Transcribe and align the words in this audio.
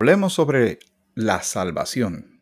Hablemos 0.00 0.32
sobre 0.32 0.78
la 1.14 1.42
salvación. 1.42 2.39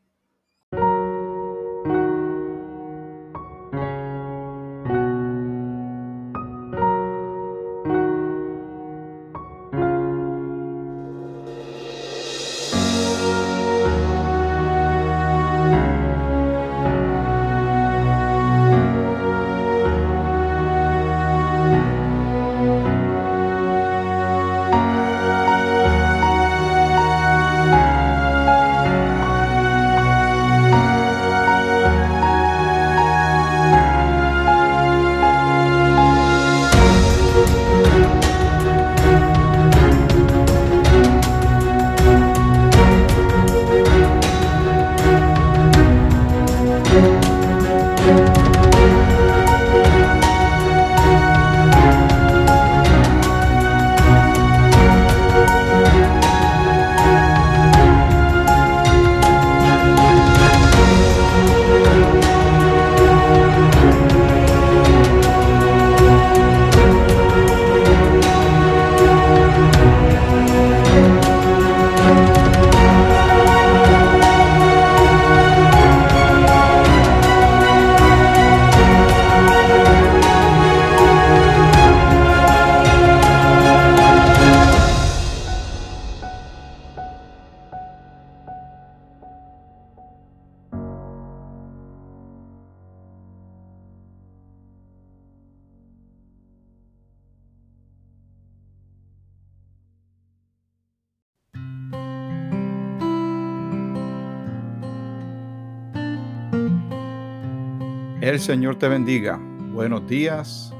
El 108.28 108.40
Señor 108.40 108.76
te 108.76 108.88
bendiga. 108.88 109.40
Buenos 109.72 110.06
días, 110.06 110.74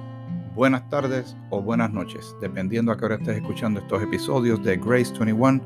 buenas 0.54 0.86
tardes 0.90 1.34
o 1.48 1.62
buenas 1.62 1.90
noches, 1.90 2.36
dependiendo 2.42 2.92
a 2.92 2.98
qué 2.98 3.06
hora 3.06 3.14
estés 3.14 3.36
escuchando 3.38 3.80
estos 3.80 4.02
episodios 4.02 4.62
de 4.62 4.76
Grace 4.76 5.14
21. 5.18 5.62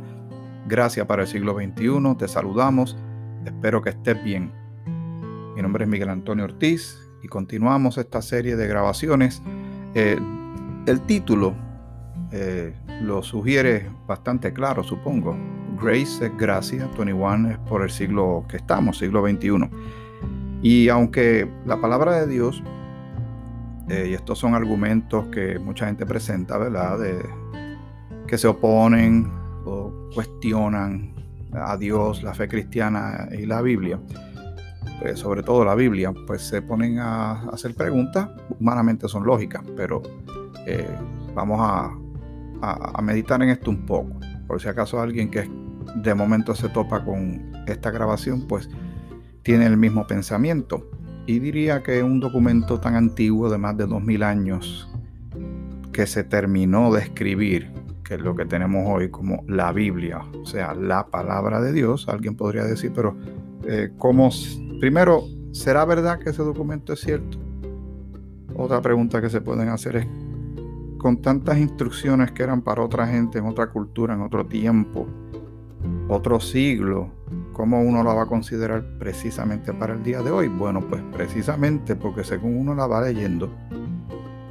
Gracias 0.68 1.04
para 1.06 1.22
el 1.22 1.28
siglo 1.28 1.56
XXI. 1.56 2.16
Te 2.16 2.28
saludamos. 2.28 2.96
Espero 3.44 3.82
que 3.82 3.90
estés 3.90 4.22
bien. 4.22 4.52
Mi 5.56 5.60
nombre 5.60 5.82
es 5.82 5.90
Miguel 5.90 6.10
Antonio 6.10 6.44
Ortiz 6.44 6.96
y 7.20 7.26
continuamos 7.26 7.98
esta 7.98 8.22
serie 8.22 8.54
de 8.54 8.68
grabaciones. 8.68 9.42
Eh, 9.96 10.20
el 10.86 11.00
título 11.00 11.52
eh, 12.30 12.76
lo 13.02 13.24
sugiere 13.24 13.90
bastante 14.06 14.52
claro, 14.52 14.84
supongo. 14.84 15.36
Grace 15.82 16.26
es 16.26 16.36
gracia, 16.36 16.88
21 16.96 17.50
es 17.50 17.58
por 17.58 17.82
el 17.82 17.90
siglo 17.90 18.44
que 18.48 18.58
estamos, 18.58 18.98
siglo 18.98 19.28
XXI. 19.28 19.68
Y 20.62 20.88
aunque 20.88 21.50
la 21.66 21.80
palabra 21.80 22.20
de 22.20 22.28
Dios, 22.28 22.62
eh, 23.88 24.08
y 24.10 24.14
estos 24.14 24.38
son 24.38 24.54
argumentos 24.54 25.26
que 25.26 25.58
mucha 25.58 25.86
gente 25.86 26.06
presenta, 26.06 26.56
¿verdad? 26.56 26.98
Que 28.26 28.38
se 28.38 28.46
oponen 28.46 29.30
o 29.64 30.08
cuestionan 30.14 31.14
a 31.52 31.76
Dios, 31.76 32.22
la 32.22 32.32
fe 32.32 32.48
cristiana 32.48 33.28
y 33.36 33.44
la 33.44 33.60
Biblia, 33.60 34.00
pues 35.00 35.18
sobre 35.18 35.42
todo 35.42 35.64
la 35.64 35.74
Biblia, 35.74 36.12
pues 36.26 36.42
se 36.42 36.62
ponen 36.62 36.98
a 37.00 37.42
hacer 37.50 37.74
preguntas, 37.74 38.28
humanamente 38.60 39.08
son 39.08 39.26
lógicas, 39.26 39.62
pero 39.76 40.00
eh, 40.64 40.96
vamos 41.34 41.58
a, 41.60 41.90
a 42.62 43.02
meditar 43.02 43.42
en 43.42 43.50
esto 43.50 43.70
un 43.70 43.84
poco. 43.84 44.20
Por 44.46 44.60
si 44.62 44.68
acaso 44.68 45.00
alguien 45.00 45.28
que 45.28 45.50
de 45.96 46.14
momento 46.14 46.54
se 46.54 46.68
topa 46.68 47.04
con 47.04 47.52
esta 47.66 47.90
grabación, 47.90 48.46
pues 48.46 48.70
tiene 49.42 49.66
el 49.66 49.76
mismo 49.76 50.06
pensamiento. 50.06 50.88
Y 51.26 51.38
diría 51.38 51.82
que 51.82 52.02
un 52.02 52.20
documento 52.20 52.80
tan 52.80 52.96
antiguo 52.96 53.50
de 53.50 53.58
más 53.58 53.76
de 53.76 53.86
2000 53.86 54.22
años 54.22 54.88
que 55.92 56.06
se 56.06 56.24
terminó 56.24 56.92
de 56.92 57.02
escribir, 57.02 57.70
que 58.02 58.14
es 58.14 58.20
lo 58.20 58.34
que 58.34 58.44
tenemos 58.44 58.84
hoy 58.88 59.10
como 59.10 59.44
la 59.46 59.72
Biblia, 59.72 60.22
o 60.40 60.46
sea, 60.46 60.74
la 60.74 61.06
palabra 61.06 61.60
de 61.60 61.72
Dios, 61.72 62.08
alguien 62.08 62.34
podría 62.34 62.64
decir, 62.64 62.92
pero 62.94 63.16
eh, 63.64 63.92
¿cómo? 63.98 64.30
Primero, 64.80 65.22
¿será 65.52 65.84
verdad 65.84 66.18
que 66.18 66.30
ese 66.30 66.42
documento 66.42 66.94
es 66.94 67.00
cierto? 67.00 67.38
Otra 68.54 68.80
pregunta 68.82 69.20
que 69.20 69.30
se 69.30 69.40
pueden 69.40 69.68
hacer 69.68 69.96
es, 69.96 70.06
con 70.98 71.20
tantas 71.20 71.58
instrucciones 71.58 72.32
que 72.32 72.42
eran 72.42 72.62
para 72.62 72.82
otra 72.82 73.06
gente, 73.06 73.38
en 73.38 73.46
otra 73.46 73.68
cultura, 73.70 74.14
en 74.14 74.22
otro 74.22 74.46
tiempo, 74.46 75.06
otro 76.08 76.40
siglo, 76.40 77.10
¿cómo 77.52 77.80
uno 77.80 78.02
la 78.02 78.14
va 78.14 78.22
a 78.22 78.26
considerar 78.26 78.84
precisamente 78.98 79.72
para 79.72 79.94
el 79.94 80.02
día 80.02 80.22
de 80.22 80.30
hoy? 80.30 80.48
Bueno, 80.48 80.80
pues 80.80 81.02
precisamente 81.12 81.96
porque 81.96 82.24
según 82.24 82.58
uno 82.58 82.74
la 82.74 82.86
va 82.86 83.02
leyendo 83.02 83.50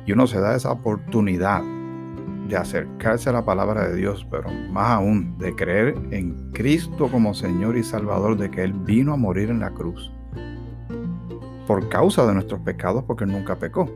y 0.06 0.12
uno 0.12 0.28
se 0.28 0.40
da 0.40 0.56
esa 0.56 0.72
oportunidad 0.72 1.62
de 2.48 2.58
acercarse 2.58 3.30
a 3.30 3.34
la 3.34 3.46
palabra 3.46 3.88
de 3.88 3.96
Dios, 3.96 4.28
pero 4.30 4.50
más 4.72 4.90
aún 4.90 5.38
de 5.38 5.56
creer 5.56 5.96
en 6.12 6.52
Cristo 6.52 7.08
como 7.10 7.34
Señor 7.34 7.78
y 7.78 7.84
Salvador, 7.84 8.38
de 8.38 8.50
que 8.52 8.64
Él 8.64 8.74
vino 8.74 9.14
a 9.14 9.18
morir 9.18 9.50
en 9.50 9.60
la 9.60 9.72
cruz 9.72 10.12
por 11.68 11.88
causa 11.88 12.26
de 12.26 12.34
nuestros 12.34 12.60
pecados, 12.62 13.04
porque 13.06 13.24
Él 13.24 13.32
nunca 13.32 13.56
pecó. 13.58 13.90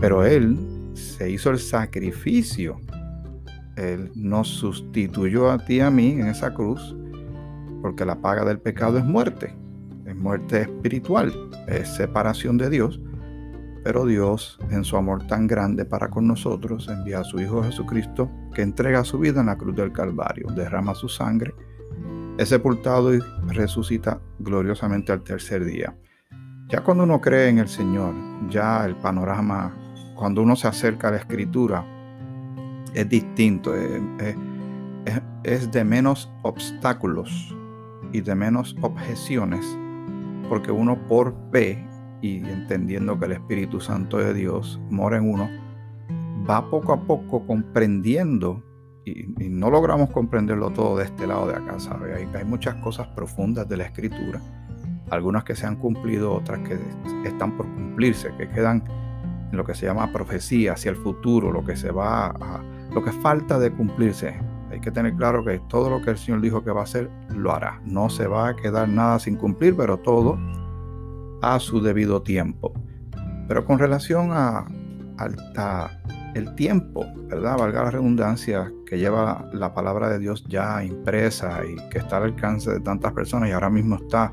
Pero 0.00 0.24
Él 0.24 0.58
se 0.94 1.30
hizo 1.30 1.50
el 1.50 1.58
sacrificio 1.58 2.80
él 3.76 4.10
nos 4.14 4.48
sustituyó 4.48 5.50
a 5.50 5.58
ti 5.58 5.76
y 5.76 5.80
a 5.80 5.90
mí 5.90 6.12
en 6.12 6.26
esa 6.26 6.52
cruz, 6.52 6.96
porque 7.82 8.04
la 8.04 8.20
paga 8.20 8.44
del 8.44 8.58
pecado 8.58 8.98
es 8.98 9.04
muerte, 9.04 9.54
es 10.06 10.16
muerte 10.16 10.62
espiritual, 10.62 11.32
es 11.68 11.88
separación 11.88 12.56
de 12.56 12.70
Dios. 12.70 13.00
Pero 13.84 14.04
Dios, 14.04 14.58
en 14.70 14.82
su 14.82 14.96
amor 14.96 15.26
tan 15.28 15.46
grande 15.46 15.84
para 15.84 16.08
con 16.08 16.26
nosotros, 16.26 16.88
envía 16.88 17.20
a 17.20 17.24
su 17.24 17.38
Hijo 17.40 17.62
Jesucristo, 17.62 18.28
que 18.52 18.62
entrega 18.62 19.04
su 19.04 19.18
vida 19.18 19.40
en 19.40 19.46
la 19.46 19.56
cruz 19.56 19.76
del 19.76 19.92
Calvario, 19.92 20.48
derrama 20.48 20.94
su 20.94 21.08
sangre, 21.08 21.54
es 22.36 22.48
sepultado 22.48 23.14
y 23.14 23.20
resucita 23.46 24.20
gloriosamente 24.40 25.12
al 25.12 25.22
tercer 25.22 25.64
día. 25.64 25.96
Ya 26.68 26.82
cuando 26.82 27.04
uno 27.04 27.20
cree 27.20 27.48
en 27.48 27.58
el 27.58 27.68
Señor, 27.68 28.12
ya 28.50 28.84
el 28.84 28.96
panorama, 28.96 29.72
cuando 30.16 30.42
uno 30.42 30.56
se 30.56 30.66
acerca 30.66 31.08
a 31.08 31.10
la 31.12 31.18
Escritura, 31.18 31.95
es 32.96 33.08
distinto, 33.10 33.74
es, 35.44 35.70
de 35.70 35.84
menos 35.84 36.32
obstáculos 36.42 37.54
y 38.12 38.22
de 38.22 38.34
menos 38.34 38.74
objeciones, 38.80 39.78
porque 40.48 40.72
uno 40.72 40.98
por 41.06 41.36
fe 41.52 41.86
y 42.22 42.38
entendiendo 42.38 43.18
que 43.18 43.26
el 43.26 43.32
Espíritu 43.32 43.80
Santo 43.80 44.16
de 44.16 44.32
Dios 44.32 44.80
mora 44.90 45.18
en 45.18 45.30
uno, 45.30 45.48
va 46.48 46.68
poco 46.70 46.94
a 46.94 47.02
poco 47.02 47.46
comprendiendo, 47.46 48.64
y, 49.04 49.26
no 49.50 49.70
logramos 49.70 50.10
comprenderlo 50.10 50.70
todo 50.70 50.96
de 50.96 51.04
este 51.04 51.26
lado 51.26 51.48
de 51.48 51.54
acá, 51.54 51.78
¿sabe? 51.78 52.14
Hay, 52.14 52.26
hay 52.34 52.44
muchas 52.44 52.76
cosas 52.76 53.06
profundas 53.08 53.68
de 53.68 53.76
la 53.76 53.84
Escritura, 53.84 54.40
algunas 55.10 55.44
que 55.44 55.54
se 55.54 55.66
han 55.66 55.76
cumplido, 55.76 56.32
otras 56.32 56.60
que 56.60 56.78
están 57.28 57.56
por 57.58 57.66
cumplirse, 57.66 58.32
que 58.38 58.48
quedan 58.48 58.82
en 59.52 59.56
lo 59.56 59.64
que 59.64 59.74
se 59.74 59.86
llama 59.86 60.10
profecía 60.12 60.72
hacia 60.72 60.90
el 60.90 60.96
futuro, 60.96 61.52
lo 61.52 61.62
que 61.62 61.76
se 61.76 61.92
va 61.92 62.28
a, 62.28 62.75
lo 62.96 63.04
que 63.04 63.12
falta 63.12 63.58
de 63.58 63.70
cumplirse. 63.70 64.40
Hay 64.70 64.80
que 64.80 64.90
tener 64.90 65.14
claro 65.16 65.44
que 65.44 65.60
todo 65.68 65.90
lo 65.90 66.00
que 66.00 66.12
el 66.12 66.16
Señor 66.16 66.40
dijo 66.40 66.64
que 66.64 66.70
va 66.70 66.80
a 66.80 66.84
hacer, 66.84 67.10
lo 67.28 67.52
hará. 67.52 67.78
No 67.84 68.08
se 68.08 68.26
va 68.26 68.48
a 68.48 68.56
quedar 68.56 68.88
nada 68.88 69.18
sin 69.18 69.36
cumplir, 69.36 69.76
pero 69.76 69.98
todo 69.98 70.38
a 71.42 71.60
su 71.60 71.82
debido 71.82 72.22
tiempo. 72.22 72.72
Pero 73.48 73.66
con 73.66 73.78
relación 73.78 74.30
a, 74.32 74.64
el 76.34 76.54
tiempo, 76.54 77.04
¿verdad? 77.28 77.58
Valga 77.58 77.84
la 77.84 77.90
redundancia, 77.90 78.72
que 78.86 78.98
lleva 78.98 79.46
la 79.52 79.74
palabra 79.74 80.08
de 80.08 80.18
Dios 80.18 80.46
ya 80.48 80.82
impresa 80.82 81.60
y 81.66 81.76
que 81.90 81.98
está 81.98 82.16
al 82.16 82.22
alcance 82.22 82.70
de 82.70 82.80
tantas 82.80 83.12
personas 83.12 83.50
y 83.50 83.52
ahora 83.52 83.68
mismo 83.68 83.96
está 83.96 84.32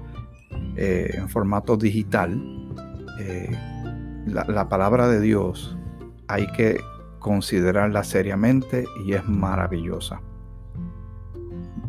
eh, 0.78 1.12
en 1.16 1.28
formato 1.28 1.76
digital, 1.76 2.42
eh, 3.20 3.52
la, 4.26 4.70
palabra 4.70 5.10
de 5.10 5.20
Dios 5.20 5.78
hay 6.28 6.48
que 6.54 6.80
considerarla 7.24 8.04
seriamente 8.04 8.86
y 9.04 9.14
es 9.14 9.28
maravillosa. 9.28 10.22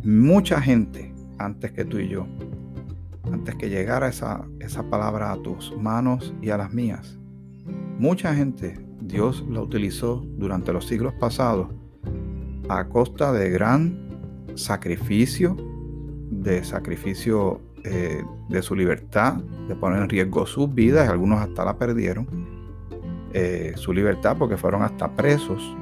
Mucha 0.02 0.60
gente, 0.62 1.12
antes 1.38 1.72
que 1.72 1.84
tú 1.84 1.98
y 1.98 2.08
yo, 2.08 2.26
antes 3.30 3.56
que 3.56 3.68
llegara 3.68 4.08
esa, 4.08 4.46
esa 4.60 4.88
palabra 4.88 5.32
a 5.32 5.36
tus 5.42 5.76
manos 5.76 6.32
y 6.40 6.50
a 6.50 6.56
las 6.56 6.72
mías, 6.72 7.18
mucha 7.98 8.34
gente 8.34 8.78
Dios 9.00 9.44
la 9.50 9.60
utilizó 9.60 10.24
durante 10.38 10.72
los 10.72 10.86
siglos 10.86 11.12
pasados 11.14 11.68
a 12.68 12.88
costa 12.88 13.32
de 13.32 13.50
gran 13.50 13.98
sacrificio, 14.54 15.56
de 16.30 16.62
sacrificio 16.62 17.60
eh, 17.82 18.22
de 18.48 18.62
su 18.62 18.76
libertad, 18.76 19.34
de 19.68 19.74
poner 19.74 20.02
en 20.02 20.08
riesgo 20.08 20.46
sus 20.46 20.72
vidas, 20.72 21.08
algunos 21.08 21.40
hasta 21.40 21.64
la 21.64 21.76
perdieron, 21.76 22.53
eh, 23.34 23.72
su 23.76 23.92
libertad 23.92 24.36
porque 24.38 24.56
fueron 24.56 24.82
hasta 24.82 25.14
presos. 25.14 25.76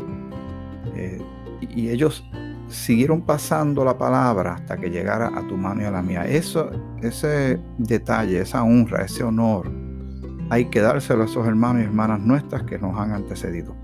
Eh, 0.96 1.22
y 1.60 1.90
ellos 1.90 2.28
siguieron 2.69 3.22
pasando 3.22 3.84
la 3.84 3.96
palabra 3.96 4.54
hasta 4.54 4.76
que 4.76 4.90
llegara 4.90 5.28
a 5.28 5.46
tu 5.46 5.56
mano 5.56 5.82
y 5.82 5.84
a 5.84 5.90
la 5.90 6.02
mía. 6.02 6.26
Eso, 6.26 6.70
ese 7.02 7.60
detalle, 7.78 8.40
esa 8.40 8.62
honra, 8.64 9.04
ese 9.04 9.22
honor, 9.22 9.70
hay 10.50 10.64
que 10.66 10.81
dárselo 10.81 11.22
a 11.22 11.26
esos 11.26 11.46
hermanos 11.46 11.82
y 11.82 11.84
hermanas 11.84 12.20
nuestras 12.20 12.64
que 12.64 12.78
nos 12.78 12.99
han 12.99 13.12
antecedido. 13.12 13.76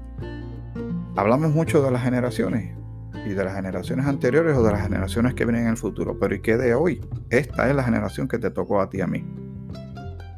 Hablamos 1.14 1.52
mucho 1.52 1.82
de 1.82 1.90
las 1.90 2.02
generaciones, 2.02 2.78
y 3.26 3.34
de 3.34 3.44
las 3.44 3.54
generaciones 3.54 4.06
anteriores 4.06 4.56
o 4.56 4.62
de 4.62 4.72
las 4.72 4.82
generaciones 4.82 5.34
que 5.34 5.44
vienen 5.44 5.64
en 5.64 5.70
el 5.70 5.76
futuro. 5.76 6.18
Pero 6.18 6.34
¿y 6.34 6.40
qué 6.40 6.56
de 6.56 6.74
hoy? 6.74 7.00
Esta 7.30 7.68
es 7.68 7.76
la 7.76 7.84
generación 7.84 8.28
que 8.28 8.38
te 8.38 8.50
tocó 8.50 8.80
a 8.80 8.88
ti 8.88 8.98
y 8.98 9.00
a 9.02 9.06
mí. 9.06 9.24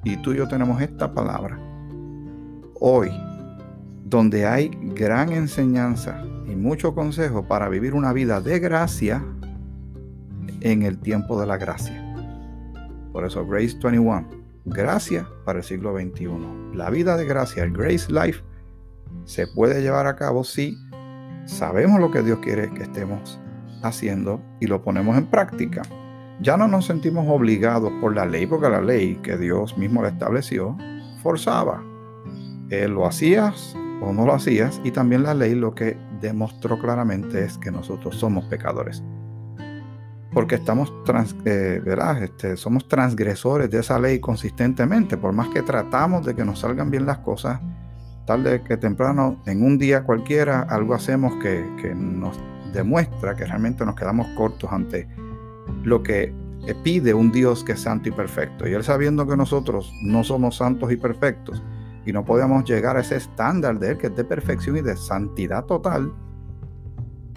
Y 0.05 0.17
tú 0.23 0.33
y 0.33 0.39
yo 0.39 0.49
tenemos 0.49 0.81
esta 0.83 1.13
palabra. 1.13 1.70
Hoy, 2.83 3.11
donde 4.07 4.47
hay 4.47 4.71
gran 4.97 5.33
enseñanza 5.33 6.25
y 6.47 6.57
mucho 6.57 6.95
consejo 6.95 7.47
para 7.47 7.69
vivir 7.69 7.93
una 7.93 8.15
vida 8.15 8.41
de 8.41 8.59
gracia 8.59 9.23
en 10.63 10.83
el 10.83 10.99
tiempo 10.99 11.39
de 11.39 11.47
la 11.47 11.59
gracia. 11.59 12.03
Por 13.13 13.27
eso 13.27 13.47
Grace 13.47 13.77
21, 13.83 14.27
gracia 14.65 15.29
para 15.45 15.59
el 15.59 15.65
siglo 15.67 15.95
XXI. 15.95 16.31
La 16.75 16.89
vida 16.89 17.19
de 17.19 17.27
gracia, 17.27 17.65
el 17.65 17.73
Grace 17.73 18.11
Life, 18.11 18.43
se 19.27 19.47
puede 19.47 19.83
llevar 19.83 20.07
a 20.07 20.17
cabo 20.17 20.43
si 20.43 20.75
sabemos 21.45 22.01
lo 22.01 22.11
que 22.11 22.23
Dios 22.23 22.39
quiere 22.39 22.71
que 22.71 22.85
estemos 22.85 23.39
haciendo 23.83 24.41
y 24.59 24.69
lo 24.69 24.81
ponemos 24.81 25.19
en 25.19 25.27
práctica. 25.27 25.83
Ya 26.41 26.57
no 26.57 26.67
nos 26.67 26.87
sentimos 26.87 27.27
obligados 27.29 27.93
por 28.01 28.15
la 28.15 28.25
ley, 28.25 28.47
porque 28.47 28.71
la 28.71 28.81
ley 28.81 29.17
que 29.17 29.37
Dios 29.37 29.77
mismo 29.77 30.01
la 30.01 30.09
estableció 30.09 30.79
forzaba. 31.23 31.90
Él 32.71 32.93
lo 32.93 33.07
hacías 33.07 33.77
o 34.01 34.13
no 34.13 34.25
lo 34.25 34.33
hacías 34.33 34.81
y 34.85 34.93
también 34.93 35.25
la 35.25 35.35
ley 35.35 35.55
lo 35.55 35.75
que 35.75 35.99
demostró 36.21 36.79
claramente 36.79 37.45
es 37.45 37.59
que 37.59 37.71
nosotros 37.71 38.17
somos 38.17 38.45
pecadores. 38.47 39.03
Porque 40.33 40.55
estamos 40.55 40.93
eh, 41.45 41.83
este, 42.23 42.57
somos 42.57 42.87
transgresores 42.87 43.69
de 43.69 43.81
esa 43.81 43.99
ley 43.99 44.21
consistentemente. 44.21 45.17
Por 45.17 45.33
más 45.33 45.49
que 45.49 45.63
tratamos 45.63 46.25
de 46.25 46.37
que 46.37 46.45
nos 46.45 46.61
salgan 46.61 46.91
bien 46.91 47.05
las 47.05 47.19
cosas, 47.19 47.61
tarde 48.27 48.63
que 48.63 48.77
temprano, 48.77 49.43
en 49.47 49.65
un 49.65 49.77
día 49.77 50.05
cualquiera, 50.05 50.61
algo 50.63 50.95
hacemos 50.95 51.35
que, 51.43 51.93
nos 51.97 52.39
demuestra 52.73 53.35
que 53.35 53.45
realmente 53.45 53.85
nos 53.85 53.97
quedamos 53.97 54.29
cortos 54.37 54.71
ante 54.73 55.09
lo 55.83 56.01
que 56.05 56.33
pide 56.85 57.13
un 57.13 57.33
Dios 57.33 57.65
que 57.65 57.73
es 57.73 57.81
santo 57.81 58.09
y 58.09 58.13
perfecto. 58.13 58.69
Y 58.69 58.73
Él 58.73 58.85
sabiendo 58.85 59.27
que 59.27 59.37
nosotros 59.37 59.93
no 60.05 60.23
somos 60.23 60.59
santos 60.59 60.93
y 60.93 60.97
perfectos 60.97 61.61
y 62.07 62.13
no 62.13 62.25
podemos 62.25 62.65
llegar 62.65 62.97
a 62.97 63.01
ese 63.01 63.17
estándar 63.17 63.79
de 63.79 63.91
Él 63.91 63.99
que 63.99 64.09
es 64.09 64.17
de 64.17 64.25
perfección 64.25 64.77
y 64.77 64.83
de 64.83 64.97
santidad 64.97 65.65
total, 65.65 66.13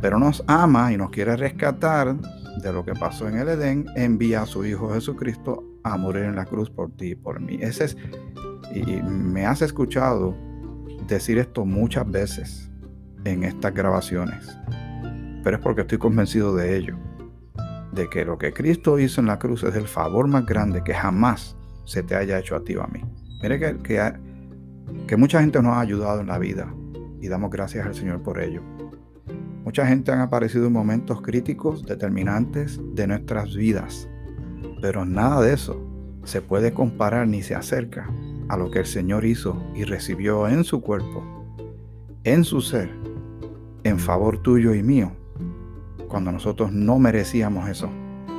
pero 0.01 0.19
nos 0.19 0.43
ama 0.47 0.91
y 0.91 0.97
nos 0.97 1.09
quiere 1.09 1.35
rescatar 1.35 2.15
de 2.61 2.73
lo 2.73 2.85
que 2.85 2.93
pasó 2.93 3.27
en 3.27 3.37
el 3.37 3.49
Edén, 3.49 3.85
envía 3.95 4.43
a 4.43 4.45
su 4.45 4.65
Hijo 4.65 4.93
Jesucristo 4.93 5.63
a 5.83 5.97
morir 5.97 6.23
en 6.23 6.35
la 6.35 6.45
cruz 6.45 6.69
por 6.69 6.91
ti 6.91 7.11
y 7.11 7.15
por 7.15 7.39
mí. 7.39 7.57
Ese 7.61 7.85
es, 7.85 7.97
y 8.73 9.01
me 9.01 9.45
has 9.45 9.61
escuchado 9.61 10.35
decir 11.07 11.37
esto 11.37 11.65
muchas 11.65 12.09
veces 12.09 12.69
en 13.25 13.43
estas 13.43 13.73
grabaciones, 13.73 14.57
pero 15.43 15.57
es 15.57 15.63
porque 15.63 15.81
estoy 15.81 15.97
convencido 15.97 16.55
de 16.55 16.77
ello, 16.77 16.97
de 17.91 18.09
que 18.09 18.25
lo 18.25 18.37
que 18.37 18.53
Cristo 18.53 18.99
hizo 18.99 19.21
en 19.21 19.27
la 19.27 19.39
cruz 19.39 19.63
es 19.63 19.75
el 19.75 19.87
favor 19.87 20.27
más 20.27 20.45
grande 20.45 20.83
que 20.83 20.93
jamás 20.93 21.57
se 21.85 22.03
te 22.03 22.15
haya 22.15 22.39
hecho 22.39 22.55
a 22.55 22.63
ti 22.63 22.75
o 22.75 22.83
a 22.83 22.87
mí. 22.87 23.01
Mire 23.41 23.59
que, 23.59 23.77
que, 23.83 24.13
que 25.13 25.17
mucha 25.17 25.41
gente 25.41 25.61
nos 25.61 25.73
ha 25.73 25.79
ayudado 25.79 26.21
en 26.21 26.25
la 26.25 26.39
vida 26.39 26.73
y 27.21 27.27
damos 27.27 27.51
gracias 27.51 27.85
al 27.85 27.93
Señor 27.93 28.23
por 28.23 28.41
ello. 28.41 28.63
Mucha 29.63 29.85
gente 29.85 30.11
han 30.11 30.21
aparecido 30.21 30.65
en 30.65 30.73
momentos 30.73 31.21
críticos, 31.21 31.85
determinantes 31.85 32.81
de 32.95 33.05
nuestras 33.05 33.55
vidas, 33.55 34.09
pero 34.81 35.05
nada 35.05 35.39
de 35.41 35.53
eso 35.53 35.79
se 36.23 36.41
puede 36.41 36.73
comparar 36.73 37.27
ni 37.27 37.43
se 37.43 37.53
acerca 37.53 38.09
a 38.49 38.57
lo 38.57 38.71
que 38.71 38.79
el 38.79 38.87
Señor 38.87 39.23
hizo 39.23 39.63
y 39.75 39.83
recibió 39.83 40.47
en 40.47 40.63
su 40.63 40.81
cuerpo, 40.81 41.23
en 42.23 42.43
su 42.43 42.61
ser, 42.61 42.89
en 43.83 43.99
favor 43.99 44.39
tuyo 44.39 44.73
y 44.73 44.81
mío, 44.81 45.11
cuando 46.07 46.31
nosotros 46.31 46.71
no 46.71 46.97
merecíamos 46.97 47.69
eso. 47.69 47.87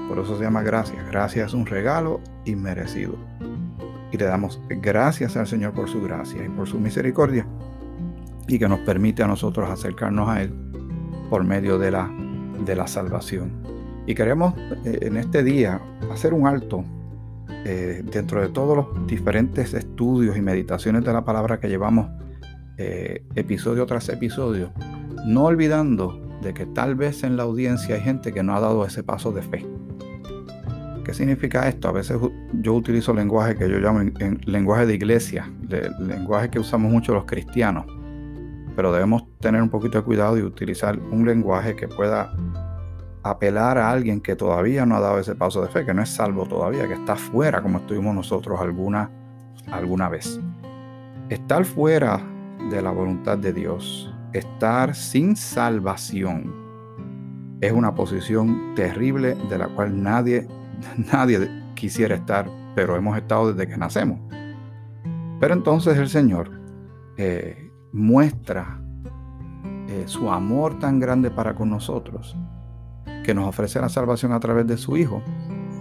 Por 0.09 0.19
eso 0.19 0.37
se 0.37 0.43
llama 0.43 0.65
gracia. 0.65 1.01
Gracia 1.05 1.45
es 1.45 1.55
un 1.55 1.67
regalo 1.67 2.21
inmerecido. 2.45 3.17
Y 4.15 4.17
le 4.17 4.27
damos 4.27 4.61
gracias 4.69 5.37
al 5.37 5.49
Señor 5.49 5.73
por 5.73 5.89
su 5.89 6.01
gracia 6.01 6.45
y 6.45 6.49
por 6.49 6.69
su 6.69 6.79
misericordia 6.79 7.49
y 8.47 8.61
que 8.61 8.69
nos 8.69 8.79
permite 8.79 9.25
a 9.25 9.27
nosotros 9.27 9.69
acercarnos 9.69 10.29
a 10.29 10.41
Él 10.41 10.55
por 11.29 11.43
medio 11.43 11.81
de 11.81 11.91
la, 11.91 12.15
de 12.65 12.77
la 12.77 12.87
salvación. 12.87 13.51
Y 14.07 14.15
queremos 14.15 14.55
eh, 14.85 15.01
en 15.03 15.17
este 15.17 15.43
día 15.43 15.81
hacer 16.13 16.33
un 16.33 16.47
alto 16.47 16.85
eh, 17.65 18.05
dentro 18.05 18.41
de 18.41 18.51
todos 18.51 18.77
los 18.77 19.07
diferentes 19.09 19.75
estudios 19.75 20.37
y 20.37 20.43
meditaciones 20.43 21.05
de 21.05 21.13
la 21.13 21.25
palabra 21.25 21.59
que 21.59 21.69
llevamos 21.69 22.07
eh, 22.77 23.25
episodio 23.35 23.85
tras 23.85 24.09
episodio, 24.11 24.71
no 25.27 25.47
olvidando 25.47 26.39
de 26.41 26.55
que 26.55 26.67
tal 26.67 26.95
vez 26.95 27.25
en 27.25 27.37
la 27.37 27.43
audiencia 27.43 27.97
hay 27.97 28.03
gente 28.03 28.33
que 28.33 28.45
no 28.45 28.55
ha 28.55 28.61
dado 28.61 28.87
ese 28.87 29.03
paso 29.03 29.33
de 29.33 29.43
fe. 29.43 29.67
¿Qué 31.05 31.13
significa 31.13 31.69
esto? 31.69 31.89
A 31.89 31.93
veces 31.93 32.19
yo 32.61 32.75
utilizo 32.75 33.13
lenguaje 33.13 33.55
que 33.55 33.69
yo 33.69 33.79
llamo 33.79 34.01
en, 34.01 34.41
lenguaje 34.47 34.87
de 34.87 34.95
iglesia, 34.95 35.51
lenguaje 36.01 36.51
que 36.51 36.59
usamos 36.59 36.91
mucho 36.91 37.13
los 37.13 37.25
cristianos, 37.25 37.87
pero 38.75 38.93
debemos 38.93 39.25
tener 39.39 39.63
un 39.63 39.69
poquito 39.69 39.99
de 39.99 40.05
cuidado 40.05 40.39
y 40.39 40.43
utilizar 40.43 40.99
un 40.99 41.27
lenguaje 41.27 41.77
que 41.77 41.89
pueda 41.89 42.35
apelar 43.23 43.79
a 43.79 43.91
alguien 43.91 44.21
que 44.21 44.37
todavía 44.37 44.85
no 44.87 44.97
ha 44.97 45.01
dado 45.01 45.19
ese 45.19 45.35
paso 45.35 45.63
de 45.63 45.69
fe, 45.69 45.85
que 45.85 45.95
no 45.95 46.03
es 46.03 46.11
salvo 46.11 46.47
todavía, 46.47 46.87
que 46.89 46.95
está 46.95 47.17
fuera 47.17 47.63
como 47.63 47.79
estuvimos 47.79 48.15
nosotros 48.15 48.61
alguna, 48.61 49.11
alguna 49.71 50.09
vez. 50.09 50.41
Estar 51.29 51.65
fuera 51.65 52.21
de 52.71 52.83
la 52.83 52.91
voluntad 52.91 53.39
de 53.39 53.53
Dios, 53.53 54.15
estar 54.33 54.95
sin 54.95 55.37
salvación, 55.37 56.65
es 57.61 57.73
una 57.73 57.95
posición 57.95 58.75
terrible 58.75 59.37
de 59.49 59.59
la 59.59 59.69
cual 59.69 60.03
nadie, 60.03 60.47
nadie 61.13 61.51
quisiera 61.75 62.15
estar, 62.15 62.49
pero 62.75 62.97
hemos 62.97 63.17
estado 63.17 63.53
desde 63.53 63.71
que 63.71 63.77
nacemos. 63.77 64.19
Pero 65.41 65.55
entonces 65.55 65.99
el 65.99 66.09
Señor 66.09 66.51
eh, 67.17 67.71
muestra 67.93 68.81
eh, 69.89 70.05
su 70.07 70.31
amor 70.31 70.79
tan 70.79 70.99
grande 70.99 71.31
para 71.31 71.55
con 71.55 71.71
nosotros 71.71 72.37
que 73.25 73.35
nos 73.35 73.49
ofrece 73.49 73.81
la 73.81 73.89
salvación 73.89 74.33
a 74.33 74.41
través 74.41 74.67
de 74.67 74.77
su 74.77 74.97
Hijo, 74.97 75.23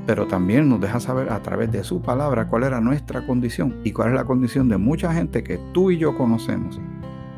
pero 0.06 0.28
también 0.28 0.70
nos 0.70 0.82
deja 0.82 1.00
saber 1.00 1.32
a 1.32 1.42
través 1.42 1.72
de 1.72 1.84
su 1.84 2.02
palabra 2.02 2.48
cuál 2.48 2.64
era 2.64 2.82
nuestra 2.82 3.26
condición 3.26 3.82
y 3.84 3.92
cuál 3.92 4.10
es 4.10 4.16
la 4.16 4.26
condición 4.26 4.70
de 4.70 4.78
mucha 4.78 5.14
gente 5.14 5.44
que 5.44 5.60
tú 5.74 5.92
y 5.92 5.98
yo 5.98 6.18
conocemos, 6.18 6.80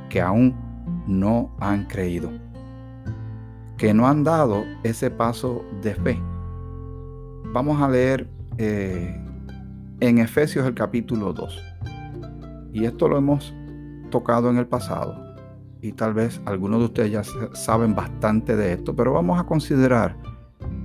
que 0.10 0.22
aún 0.22 0.56
no 1.08 1.52
han 1.60 1.86
creído, 1.86 2.32
que 3.78 3.94
no 3.94 4.08
han 4.08 4.24
dado 4.24 4.64
ese 4.84 5.12
paso 5.12 5.64
de 5.82 5.96
fe. 5.96 6.22
Vamos 7.54 7.82
a 7.82 7.90
leer 7.90 8.28
eh, 8.58 9.20
en 10.00 10.18
Efesios 10.18 10.66
el 10.66 10.74
capítulo 10.74 11.34
2. 11.34 11.64
Y 12.74 12.86
esto 12.86 13.08
lo 13.08 13.18
hemos 13.18 13.54
tocado 14.10 14.50
en 14.50 14.58
el 14.58 14.68
pasado 14.68 15.26
y 15.82 15.92
tal 15.92 16.14
vez 16.14 16.42
algunos 16.46 16.80
de 16.80 16.86
ustedes 16.86 17.12
ya 17.12 17.24
saben 17.54 17.96
bastante 17.96 18.56
de 18.56 18.74
esto, 18.74 18.96
pero 18.96 19.14
vamos 19.14 19.40
a 19.40 19.44
considerar 19.44 20.16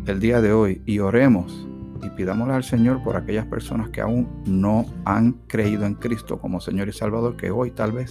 el 0.07 0.21
día 0.21 0.41
de 0.41 0.53
hoy 0.53 0.83
y 0.85 0.99
oremos 0.99 1.67
y 2.03 2.11
pidámosle 2.11 2.55
al 2.55 2.65
Señor 2.65 3.03
por 3.03 3.17
aquellas 3.17 3.47
personas 3.47 3.89
que 3.91 4.01
aún 4.01 4.29
no 4.47 4.87
han 5.05 5.33
creído 5.47 5.87
en 5.87 5.95
Cristo 5.95 6.39
como 6.39 6.61
Señor 6.61 6.89
y 6.89 6.93
Salvador, 6.93 7.37
que 7.37 7.51
hoy 7.51 7.71
tal 7.71 7.93
vez 7.93 8.11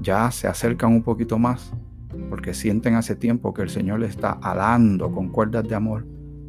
ya 0.00 0.30
se 0.30 0.48
acercan 0.48 0.92
un 0.92 1.02
poquito 1.02 1.38
más 1.38 1.72
porque 2.28 2.54
sienten 2.54 2.94
hace 2.94 3.16
tiempo 3.16 3.54
que 3.54 3.62
el 3.62 3.70
Señor 3.70 4.00
le 4.00 4.06
está 4.06 4.32
alando 4.32 5.10
con 5.10 5.28
cuerdas 5.30 5.66
de 5.66 5.74
amor 5.74 6.06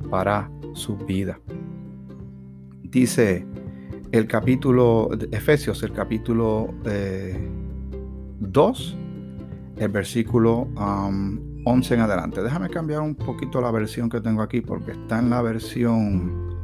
para 0.09 0.49
su 0.73 0.97
vida. 0.97 1.39
Dice 2.83 3.45
el 4.11 4.27
capítulo 4.27 5.09
de 5.17 5.27
Efesios, 5.35 5.83
el 5.83 5.91
capítulo 5.91 6.73
2, 8.39 8.97
eh, 8.97 9.75
el 9.77 9.89
versículo 9.89 10.69
11 11.65 11.93
en 11.93 11.99
adelante. 11.99 12.41
Déjame 12.41 12.69
cambiar 12.69 13.01
un 13.01 13.15
poquito 13.15 13.59
la 13.59 13.71
versión 13.71 14.09
que 14.09 14.21
tengo 14.21 14.41
aquí 14.41 14.61
porque 14.61 14.91
está 14.91 15.19
en 15.19 15.29
la 15.29 15.41
versión, 15.41 16.55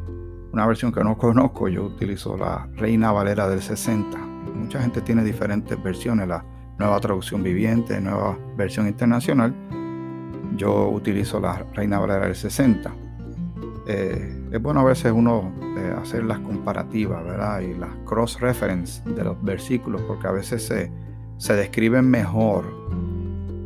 una 0.54 0.66
versión 0.66 0.92
que 0.92 1.04
no 1.04 1.18
conozco. 1.18 1.68
Yo 1.68 1.84
utilizo 1.86 2.38
la 2.38 2.70
Reina 2.76 3.12
Valera 3.12 3.50
del 3.50 3.62
60. 3.62 4.18
Mucha 4.18 4.82
gente 4.82 5.02
tiene 5.02 5.24
diferentes 5.24 5.82
versiones, 5.84 6.28
la 6.28 6.46
nueva 6.80 7.00
traducción 7.00 7.44
viviente, 7.44 8.00
nueva 8.00 8.38
versión 8.56 8.88
internacional. 8.88 9.54
Yo 10.56 10.90
utilizo 10.90 11.40
la 11.40 11.66
Reina 11.74 12.00
Valera 12.00 12.28
del 12.28 12.36
60. 12.36 12.94
Eh, 13.94 14.48
es 14.54 14.62
bueno 14.62 14.80
a 14.80 14.84
veces 14.86 15.12
uno 15.12 15.54
eh, 15.78 15.94
hacer 16.02 16.24
las 16.24 16.40
comparativas, 16.40 17.26
¿verdad? 17.26 17.60
Y 17.60 17.74
las 17.74 17.90
cross-reference 18.06 19.04
de 19.04 19.24
los 19.26 19.42
versículos, 19.44 20.02
porque 20.04 20.28
a 20.28 20.32
veces 20.32 20.66
se, 20.66 20.90
se 21.38 21.54
describen 21.56 22.10
mejor 22.10 22.64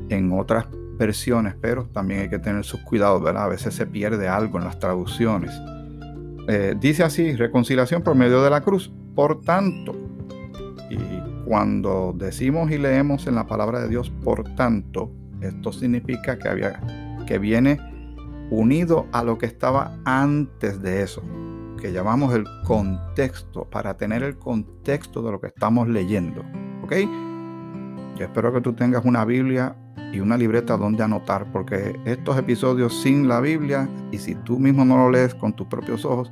en 0.10 0.32
otras 0.32 0.66
versiones, 0.98 1.54
pero 1.62 1.86
también 1.90 2.22
hay 2.22 2.30
que 2.30 2.40
tener 2.40 2.64
sus 2.64 2.80
cuidados, 2.82 3.22
¿verdad? 3.22 3.44
A 3.44 3.50
veces 3.50 3.76
se 3.76 3.86
pierde 3.86 4.28
algo 4.28 4.58
en 4.58 4.64
las 4.64 4.80
traducciones. 4.80 5.52
Eh, 6.48 6.74
dice 6.80 7.04
así, 7.04 7.36
reconciliación 7.36 8.02
por 8.02 8.16
medio 8.16 8.42
de 8.42 8.50
la 8.50 8.62
cruz. 8.62 8.92
Por 9.14 9.42
tanto, 9.42 9.94
y 10.90 10.98
cuando 11.46 12.16
decimos 12.18 12.72
y 12.72 12.80
leemos 12.80 13.28
en 13.28 13.36
la 13.36 13.46
palabra 13.46 13.80
de 13.80 13.90
Dios, 13.90 14.10
por 14.24 14.44
tanto, 14.56 15.12
esto 15.42 15.72
significa 15.72 16.40
que, 16.40 16.50
había, 16.50 16.82
que 17.28 17.38
viene 17.38 17.80
unido 18.50 19.06
a 19.12 19.24
lo 19.24 19.38
que 19.38 19.46
estaba 19.46 19.98
antes 20.06 20.82
de 20.82 21.02
eso, 21.02 21.22
que 21.80 21.92
llamamos 21.92 22.34
el 22.34 22.46
contexto, 22.64 23.66
para 23.70 23.98
tener 23.98 24.24
el 24.24 24.38
contexto 24.38 25.22
de 25.22 25.32
lo 25.32 25.40
que 25.40 25.48
estamos 25.48 25.88
leyendo. 25.88 26.44
¿Ok? 26.84 26.94
Yo 28.18 28.26
espero 28.26 28.54
que 28.54 28.62
tú 28.62 28.74
tengas 28.74 29.04
una 29.04 29.26
Biblia 29.26 29.76
y 30.14 30.20
una 30.20 30.38
libreta 30.38 30.78
donde 30.78 31.04
anotar, 31.04 31.52
porque 31.52 32.00
estos 32.06 32.38
episodios 32.38 33.02
sin 33.02 33.28
la 33.28 33.42
Biblia, 33.42 33.90
y 34.12 34.18
si 34.18 34.36
tú 34.36 34.60
mismo 34.60 34.86
no 34.86 34.98
lo 34.98 35.12
lees 35.12 35.36
con 35.36 35.54
tus 35.54 35.68
propios 35.68 36.06
ojos, 36.06 36.32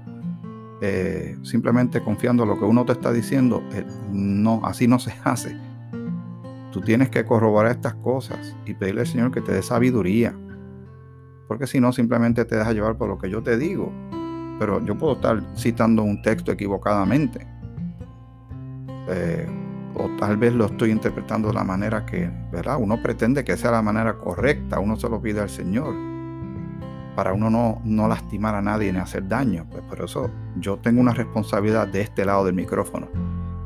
eh, 0.81 1.37
simplemente 1.43 2.01
confiando 2.01 2.43
en 2.43 2.49
lo 2.49 2.59
que 2.59 2.65
uno 2.65 2.85
te 2.85 2.93
está 2.93 3.11
diciendo, 3.11 3.63
eh, 3.73 3.85
no, 4.11 4.61
así 4.63 4.87
no 4.87 4.99
se 4.99 5.13
hace. 5.23 5.57
Tú 6.71 6.81
tienes 6.81 7.09
que 7.09 7.25
corroborar 7.25 7.71
estas 7.71 7.93
cosas 7.95 8.55
y 8.65 8.73
pedirle 8.73 9.01
al 9.01 9.07
Señor 9.07 9.31
que 9.31 9.41
te 9.41 9.51
dé 9.51 9.61
sabiduría, 9.61 10.35
porque 11.53 11.67
si 11.67 11.79
no, 11.79 11.93
simplemente 11.93 12.45
te 12.45 12.55
deja 12.55 12.73
llevar 12.73 12.97
por 12.97 13.07
lo 13.07 13.19
que 13.19 13.29
yo 13.29 13.43
te 13.43 13.59
digo. 13.59 13.91
Pero 14.57 14.83
yo 14.83 14.97
puedo 14.97 15.13
estar 15.13 15.39
citando 15.55 16.01
un 16.01 16.19
texto 16.23 16.51
equivocadamente. 16.51 17.45
Eh, 19.07 19.47
o 19.93 20.09
tal 20.17 20.37
vez 20.37 20.51
lo 20.51 20.65
estoy 20.65 20.89
interpretando 20.89 21.49
de 21.49 21.53
la 21.53 21.63
manera 21.63 22.07
que, 22.07 22.27
¿verdad? 22.51 22.77
Uno 22.81 22.99
pretende 23.03 23.43
que 23.43 23.55
sea 23.55 23.69
la 23.69 23.83
manera 23.83 24.17
correcta, 24.17 24.79
uno 24.79 24.95
se 24.95 25.07
lo 25.07 25.21
pide 25.21 25.41
al 25.41 25.49
Señor 25.51 25.93
para 27.15 27.33
uno 27.33 27.51
no, 27.51 27.79
no 27.83 28.07
lastimar 28.07 28.55
a 28.55 28.61
nadie 28.63 28.91
ni 28.91 28.97
hacer 28.97 29.27
daño. 29.27 29.67
Pues 29.69 29.83
por 29.83 30.01
eso 30.01 30.31
yo 30.55 30.77
tengo 30.77 31.01
una 31.01 31.13
responsabilidad 31.13 31.87
de 31.87 32.01
este 32.01 32.25
lado 32.25 32.45
del 32.45 32.55
micrófono. 32.55 33.09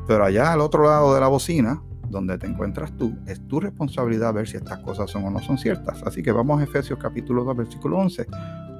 Pero 0.06 0.26
allá 0.26 0.52
al 0.52 0.60
otro 0.60 0.84
lado 0.84 1.14
de 1.14 1.20
la 1.22 1.28
bocina, 1.28 1.80
donde 2.10 2.38
te 2.38 2.46
encuentras 2.46 2.92
tú, 2.96 3.16
es 3.26 3.40
tu 3.48 3.60
responsabilidad 3.60 4.32
ver 4.34 4.48
si 4.48 4.56
estas 4.56 4.78
cosas 4.80 5.10
son 5.10 5.24
o 5.24 5.30
no 5.30 5.40
son 5.40 5.58
ciertas. 5.58 6.02
Así 6.02 6.22
que 6.22 6.32
vamos 6.32 6.60
a 6.60 6.64
Efesios 6.64 6.98
capítulo 6.98 7.44
2, 7.44 7.56
versículo 7.56 7.98
11. 7.98 8.26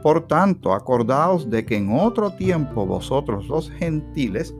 Por 0.02 0.26
tanto, 0.26 0.72
acordaos 0.72 1.50
de 1.50 1.64
que 1.64 1.76
en 1.76 1.92
otro 1.92 2.30
tiempo 2.30 2.86
vosotros 2.86 3.48
los 3.48 3.70
gentiles, 3.70 4.54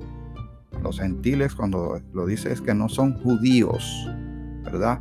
los 0.82 0.98
gentiles, 0.98 1.54
cuando 1.54 2.00
lo 2.12 2.26
dice 2.26 2.52
es 2.52 2.60
que 2.60 2.74
no 2.74 2.88
son 2.88 3.14
judíos, 3.22 4.08
¿verdad? 4.64 5.00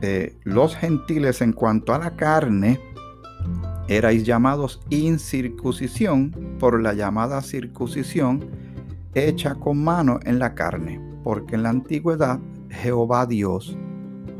Eh, 0.00 0.36
los 0.44 0.76
gentiles 0.76 1.42
en 1.42 1.52
cuanto 1.52 1.94
a 1.94 1.98
la 1.98 2.16
carne, 2.16 2.80
erais 3.88 4.24
llamados 4.24 4.80
incircuncisión 4.90 6.56
por 6.58 6.80
la 6.80 6.92
llamada 6.92 7.40
circuncisión 7.42 8.46
hecha 9.14 9.54
con 9.54 9.82
mano 9.82 10.20
en 10.24 10.38
la 10.38 10.54
carne, 10.54 11.00
porque 11.28 11.56
en 11.56 11.62
la 11.62 11.68
antigüedad 11.68 12.40
Jehová 12.70 13.26
Dios 13.26 13.76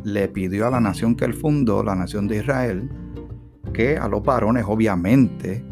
le 0.04 0.26
pidió 0.26 0.66
a 0.66 0.70
la 0.70 0.80
nación 0.80 1.16
que 1.16 1.26
él 1.26 1.34
fundó, 1.34 1.82
la 1.82 1.94
nación 1.94 2.26
de 2.26 2.38
Israel, 2.38 2.88
que 3.74 3.98
a 3.98 4.08
los 4.08 4.22
varones 4.22 4.64
obviamente 4.66 5.62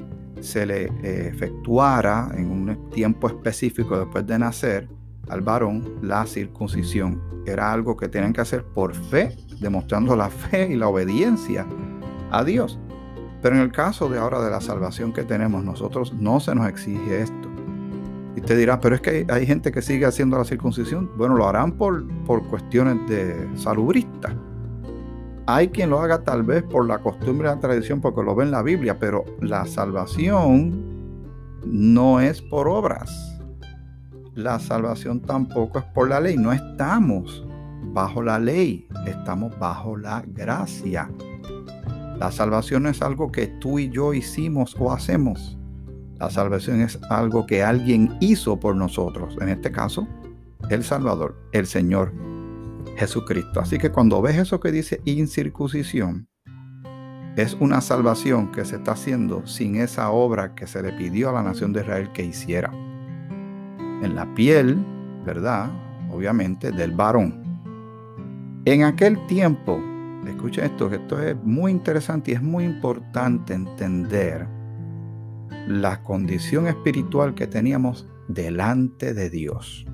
se 0.41 0.67
le 0.67 0.85
eh, 1.03 1.31
efectuara 1.33 2.29
en 2.35 2.51
un 2.51 2.91
tiempo 2.91 3.29
específico 3.29 3.99
después 3.99 4.27
de 4.27 4.39
nacer 4.39 4.91
al 5.31 5.41
varón 5.41 5.91
la 6.03 6.27
circuncisión. 6.27 7.23
Era 7.47 7.73
algo 7.73 7.97
que 7.97 8.09
tenían 8.09 8.35
que 8.35 8.43
hacer 8.43 8.63
por 8.63 8.95
fe, 8.95 9.39
demostrando 9.59 10.17
la 10.17 10.29
fe 10.29 10.71
y 10.71 10.77
la 10.77 10.89
obediencia 10.89 11.67
a 12.31 12.45
Dios. 12.45 12.79
Pero 13.41 13.57
en 13.57 13.63
el 13.63 13.73
caso 13.73 14.11
de 14.11 14.19
ahora 14.19 14.45
de 14.45 14.51
la 14.51 14.61
salvación 14.61 15.15
que 15.15 15.25
tenemos 15.25 15.65
nosotros, 15.65 16.13
no 16.13 16.41
se 16.41 16.55
nos 16.55 16.69
exige 16.69 17.23
esto. 17.23 17.46
Y 18.37 18.43
te 18.43 18.55
dirá, 18.55 18.78
pero 18.81 18.95
es 18.95 19.00
que 19.00 19.26
hay 19.31 19.47
gente 19.47 19.73
que 19.73 19.81
sigue 19.81 20.05
haciendo 20.05 20.37
la 20.37 20.45
circuncisión. 20.45 21.11
Bueno, 21.16 21.37
lo 21.37 21.49
harán 21.49 21.73
por, 21.73 22.07
por 22.25 22.47
cuestiones 22.49 23.09
de 23.09 23.49
salubrista. 23.57 24.37
Hay 25.47 25.69
quien 25.69 25.90
lo 25.90 26.00
haga 26.00 26.23
tal 26.23 26.43
vez 26.43 26.62
por 26.62 26.87
la 26.87 26.99
costumbre 26.99 27.49
y 27.49 27.55
la 27.55 27.61
tradición 27.61 28.00
porque 28.00 28.23
lo 28.23 28.35
ve 28.35 28.45
en 28.45 28.50
la 28.50 28.62
Biblia, 28.62 28.99
pero 28.99 29.25
la 29.40 29.64
salvación 29.64 30.85
no 31.64 32.21
es 32.21 32.43
por 32.43 32.69
obras. 32.69 33.40
La 34.35 34.59
salvación 34.59 35.21
tampoco 35.21 35.78
es 35.78 35.85
por 35.87 36.11
la 36.11 36.21
ley. 36.21 36.37
No 36.37 36.52
estamos 36.52 37.47
bajo 37.95 38.23
la 38.23 38.38
ley, 38.38 38.87
estamos 39.07 39.59
bajo 39.59 39.97
la 39.97 40.23
gracia. 40.26 41.11
La 42.19 42.31
salvación 42.31 42.87
es 42.87 43.00
algo 43.00 43.33
que 43.33 43.47
tú 43.47 43.78
y 43.78 43.88
yo 43.88 44.12
hicimos 44.12 44.76
o 44.78 44.93
hacemos. 44.93 45.56
La 46.19 46.31
salvación 46.31 46.81
es 46.81 46.99
algo 47.11 47.47
que 47.47 47.63
alguien 47.63 48.17
hizo 48.21 48.59
por 48.59 48.75
nosotros. 48.75 49.37
En 49.41 49.51
este 49.51 49.71
caso, 49.71 50.09
el 50.71 50.83
Salvador, 50.83 51.37
el 51.53 51.67
Señor 51.67 52.13
Jesucristo. 52.97 53.61
Así 53.61 53.79
que 53.79 53.91
cuando 53.91 54.23
ves 54.23 54.37
eso 54.37 54.59
que 54.59 54.73
dice 54.73 55.01
incircuncisión, 55.05 56.29
es 57.37 57.55
una 57.61 57.83
salvación 57.83 58.51
que 58.51 58.65
se 58.65 58.77
está 58.77 58.93
haciendo 58.93 59.47
sin 59.47 59.77
esa 59.77 60.11
obra 60.11 60.55
que 60.55 60.67
se 60.67 60.83
le 60.83 60.93
pidió 60.93 61.29
a 61.29 61.33
la 61.33 61.43
nación 61.43 61.75
de 61.75 61.83
Israel 61.83 62.11
que 62.13 62.25
hiciera. 62.25 62.71
En 62.73 64.15
la 64.15 64.35
piel, 64.35 64.83
¿verdad? 65.27 65.71
Obviamente, 66.11 66.73
del 66.73 66.93
varón. 66.93 67.43
En 68.65 68.85
aquel 68.85 69.27
tiempo, 69.27 69.79
escucha 70.27 70.65
esto, 70.65 70.89
que 70.89 70.97
esto 70.97 71.21
es 71.21 71.37
muy 71.45 71.73
interesante 71.73 72.31
y 72.31 72.35
es 72.35 72.43
muy 72.43 72.65
importante 72.65 73.53
entender 73.53 74.56
la 75.67 76.03
condición 76.03 76.67
espiritual 76.67 77.35
que 77.35 77.47
teníamos 77.47 78.07
delante 78.29 79.15
de 79.15 79.31
Dios. 79.31 79.87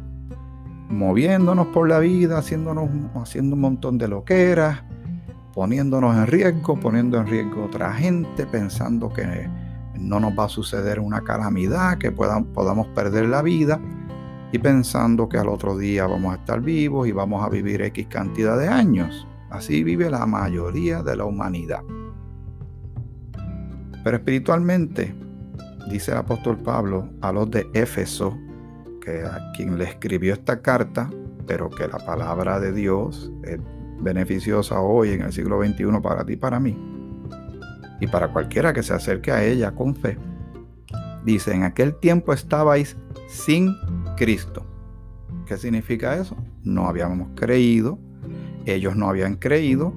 Moviéndonos 0.88 1.68
por 1.68 1.88
la 1.88 1.98
vida, 1.98 2.38
haciéndonos, 2.38 2.90
haciendo 3.14 3.54
un 3.56 3.62
montón 3.62 3.96
de 3.96 4.08
loqueras, 4.08 4.82
poniéndonos 5.54 6.16
en 6.16 6.26
riesgo, 6.26 6.78
poniendo 6.78 7.18
en 7.18 7.26
riesgo 7.26 7.64
otra 7.64 7.92
gente, 7.94 8.46
pensando 8.46 9.08
que 9.08 9.48
no 9.98 10.20
nos 10.20 10.38
va 10.38 10.44
a 10.44 10.48
suceder 10.48 11.00
una 11.00 11.22
calamidad, 11.22 11.98
que 11.98 12.12
podamos 12.12 12.86
perder 12.88 13.28
la 13.28 13.42
vida 13.42 13.80
y 14.52 14.58
pensando 14.58 15.28
que 15.28 15.38
al 15.38 15.48
otro 15.48 15.78
día 15.78 16.06
vamos 16.06 16.34
a 16.34 16.38
estar 16.38 16.60
vivos 16.60 17.08
y 17.08 17.12
vamos 17.12 17.42
a 17.42 17.48
vivir 17.48 17.80
X 17.82 18.06
cantidad 18.08 18.58
de 18.58 18.68
años. 18.68 19.26
Así 19.50 19.82
vive 19.82 20.10
la 20.10 20.26
mayoría 20.26 21.02
de 21.02 21.16
la 21.16 21.24
humanidad. 21.24 21.80
Pero 24.04 24.16
espiritualmente, 24.16 25.14
dice 25.90 26.12
el 26.12 26.18
apóstol 26.18 26.58
Pablo 26.58 27.08
a 27.20 27.32
los 27.32 27.50
de 27.50 27.68
Éfeso, 27.74 28.38
que 29.00 29.22
a 29.22 29.52
quien 29.56 29.78
le 29.78 29.84
escribió 29.84 30.32
esta 30.32 30.62
carta, 30.62 31.10
pero 31.46 31.68
que 31.70 31.88
la 31.88 31.98
palabra 31.98 32.60
de 32.60 32.72
Dios 32.72 33.32
es 33.42 33.58
beneficiosa 34.00 34.80
hoy 34.80 35.10
en 35.10 35.22
el 35.22 35.32
siglo 35.32 35.62
XXI 35.62 36.00
para 36.02 36.24
ti 36.24 36.34
y 36.34 36.36
para 36.36 36.60
mí, 36.60 36.76
y 38.00 38.06
para 38.06 38.32
cualquiera 38.32 38.72
que 38.72 38.82
se 38.82 38.94
acerque 38.94 39.32
a 39.32 39.44
ella 39.44 39.72
con 39.72 39.94
fe. 39.94 40.18
Dice, 41.24 41.54
en 41.54 41.62
aquel 41.62 41.94
tiempo 41.96 42.32
estabais 42.32 42.96
sin 43.28 43.74
Cristo. 44.16 44.66
¿Qué 45.46 45.56
significa 45.56 46.16
eso? 46.16 46.36
No 46.62 46.86
habíamos 46.86 47.28
creído 47.34 47.98
ellos 48.66 48.96
no 48.96 49.08
habían 49.08 49.36
creído, 49.36 49.92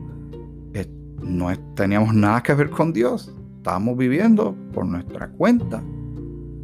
no 1.22 1.58
teníamos 1.76 2.14
nada 2.14 2.44
que 2.44 2.54
ver 2.54 2.70
con 2.70 2.94
Dios, 2.94 3.34
estábamos 3.66 3.98
viviendo 3.98 4.56
por 4.74 4.86
nuestra 4.86 5.28
cuenta 5.28 5.82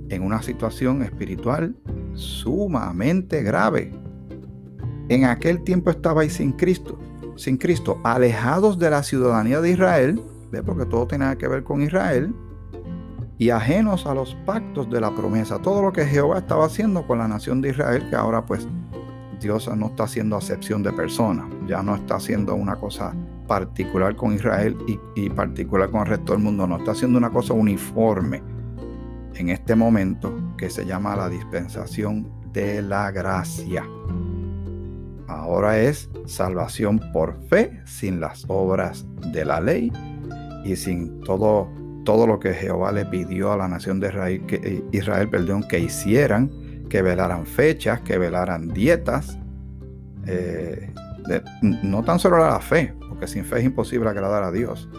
en 0.09 0.21
una 0.21 0.39
situación 0.43 1.01
espiritual 1.01 1.75
sumamente 2.13 3.41
grave. 3.41 3.91
en 5.09 5.25
aquel 5.25 5.63
tiempo 5.63 5.89
estabais 5.89 6.33
sin 6.33 6.51
Cristo, 6.51 6.99
sin 7.37 7.57
Cristo, 7.57 7.99
alejados 8.03 8.77
de 8.77 8.91
la 8.91 9.01
ciudadanía 9.01 9.61
de 9.61 9.71
Israel, 9.71 10.21
¿ve? 10.51 10.61
porque 10.61 10.85
todo 10.85 11.07
tenía 11.07 11.35
que 11.37 11.47
ver 11.47 11.63
con 11.63 11.81
Israel, 11.81 12.35
y 13.39 13.49
ajenos 13.49 14.05
a 14.05 14.13
los 14.13 14.35
pactos 14.45 14.87
de 14.91 15.01
la 15.01 15.09
promesa. 15.15 15.59
Todo 15.59 15.81
lo 15.81 15.91
que 15.91 16.05
Jehová 16.05 16.37
estaba 16.37 16.67
haciendo 16.67 17.07
con 17.07 17.17
la 17.17 17.27
nación 17.27 17.61
de 17.61 17.69
Israel, 17.69 18.07
que 18.11 18.15
ahora 18.15 18.45
pues 18.45 18.67
Dios 19.41 19.69
no 19.75 19.87
está 19.87 20.03
haciendo 20.03 20.37
acepción 20.37 20.83
de 20.83 20.93
personas, 20.93 21.47
ya 21.67 21.81
no 21.81 21.95
está 21.95 22.15
haciendo 22.15 22.55
una 22.55 22.75
cosa 22.75 23.13
particular 23.47 24.15
con 24.15 24.33
Israel 24.33 24.77
y, 25.15 25.29
particular 25.31 25.89
con 25.89 26.01
el 26.01 26.07
resto 26.07 26.33
del 26.33 26.43
mundo, 26.43 26.67
no 26.67 26.77
está 26.77 26.91
haciendo 26.91 27.17
una 27.17 27.31
cosa 27.31 27.53
uniforme 27.53 28.41
en 29.35 29.49
este 29.49 29.75
momento 29.75 30.53
que 30.57 30.69
se 30.69 30.85
llama 30.85 31.15
la 31.15 31.27
dispensación 31.27 32.31
de 32.53 32.81
la 32.83 33.11
gracia. 33.11 33.83
Ahora 35.27 35.79
es 35.79 36.09
salvación 36.25 37.01
por 37.11 37.41
fe, 37.47 37.81
sin 37.85 38.19
las 38.19 38.45
obras 38.47 39.05
de 39.33 39.43
la 39.43 39.59
ley 39.59 39.91
y 40.63 40.75
sin 40.75 41.19
todo, 41.21 41.67
todo 42.05 42.27
lo 42.27 42.39
que 42.39 42.53
Jehová 42.53 42.91
le 42.91 43.05
pidió 43.05 43.51
a 43.51 43.57
la 43.57 43.67
nación 43.67 43.99
de 43.99 44.09
Israel, 44.09 44.45
que, 44.45 44.55
eh, 44.57 44.83
Israel 44.91 45.29
perdón, 45.29 45.63
que 45.67 45.79
hicieran, 45.79 46.51
que 46.91 47.01
velaran 47.01 47.45
fechas, 47.45 48.01
que 48.01 48.17
velaran 48.17 48.67
dietas. 48.67 49.39
Eh, 50.27 50.93
no 51.61 52.03
tan 52.03 52.19
solo 52.19 52.37
la 52.37 52.59
fe, 52.59 52.93
porque 53.07 53.27
sin 53.27 53.45
fe 53.45 53.59
es 53.59 53.65
imposible 53.65 54.09
agradar 54.09 54.43
a 54.43 54.51
Dios. 54.51 54.89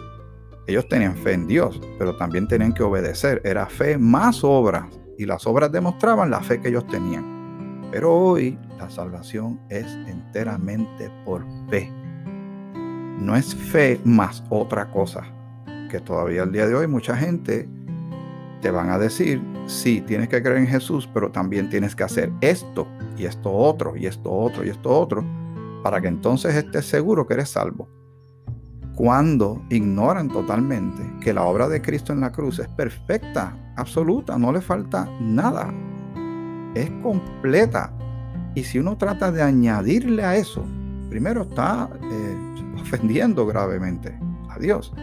Ellos 0.65 0.89
tenían 0.89 1.15
fe 1.15 1.33
en 1.33 1.45
Dios, 1.45 1.79
pero 1.99 2.17
también 2.17 2.47
tenían 2.47 2.73
que 2.73 2.81
obedecer. 2.81 3.41
Era 3.45 3.67
fe 3.67 3.99
más 3.99 4.43
obras. 4.43 4.85
Y 5.19 5.27
las 5.27 5.45
obras 5.45 5.71
demostraban 5.71 6.31
la 6.31 6.41
fe 6.41 6.59
que 6.59 6.69
ellos 6.69 6.87
tenían. 6.87 7.87
Pero 7.91 8.11
hoy 8.11 8.57
la 8.79 8.89
salvación 8.89 9.61
es 9.69 9.85
enteramente 10.07 11.11
por 11.23 11.45
fe. 11.69 11.91
No 13.19 13.35
es 13.35 13.53
fe 13.53 14.01
más 14.03 14.43
otra 14.49 14.89
cosa. 14.89 15.21
Que 15.91 15.99
todavía 15.99 16.41
al 16.41 16.51
día 16.51 16.65
de 16.65 16.73
hoy 16.73 16.87
mucha 16.87 17.15
gente 17.15 17.69
te 18.63 18.71
van 18.71 18.89
a 18.89 18.97
decir, 18.97 19.43
sí, 19.67 20.01
tienes 20.01 20.29
que 20.29 20.41
creer 20.41 20.57
en 20.57 20.67
Jesús, 20.67 21.07
pero 21.13 21.31
también 21.31 21.69
tienes 21.69 21.95
que 21.95 22.03
hacer 22.03 22.31
esto 22.41 22.87
y 23.17 23.25
esto 23.25 23.51
otro 23.51 23.95
y 23.95 24.07
esto 24.07 24.31
otro 24.31 24.65
y 24.65 24.69
esto 24.69 24.89
otro, 24.89 25.23
para 25.83 26.01
que 26.01 26.07
entonces 26.07 26.55
estés 26.55 26.85
seguro 26.85 27.27
que 27.27 27.35
eres 27.35 27.49
salvo 27.49 27.89
cuando 28.95 29.63
ignoran 29.69 30.29
totalmente 30.29 31.03
que 31.19 31.33
la 31.33 31.43
obra 31.43 31.67
de 31.67 31.81
Cristo 31.81 32.13
en 32.13 32.21
la 32.21 32.31
cruz 32.31 32.59
es 32.59 32.67
perfecta, 32.69 33.73
absoluta, 33.75 34.37
no 34.37 34.51
le 34.51 34.61
falta 34.61 35.09
nada, 35.19 35.73
es 36.75 36.89
completa. 37.01 37.91
Y 38.55 38.63
si 38.63 38.77
uno 38.77 38.97
trata 38.97 39.31
de 39.31 39.41
añadirle 39.41 40.23
a 40.23 40.35
eso, 40.35 40.63
primero 41.09 41.41
está 41.41 41.89
eh, 42.03 42.37
ofendiendo 42.79 43.45
gravemente 43.47 44.17
a 44.49 44.59
Dios. 44.59 44.93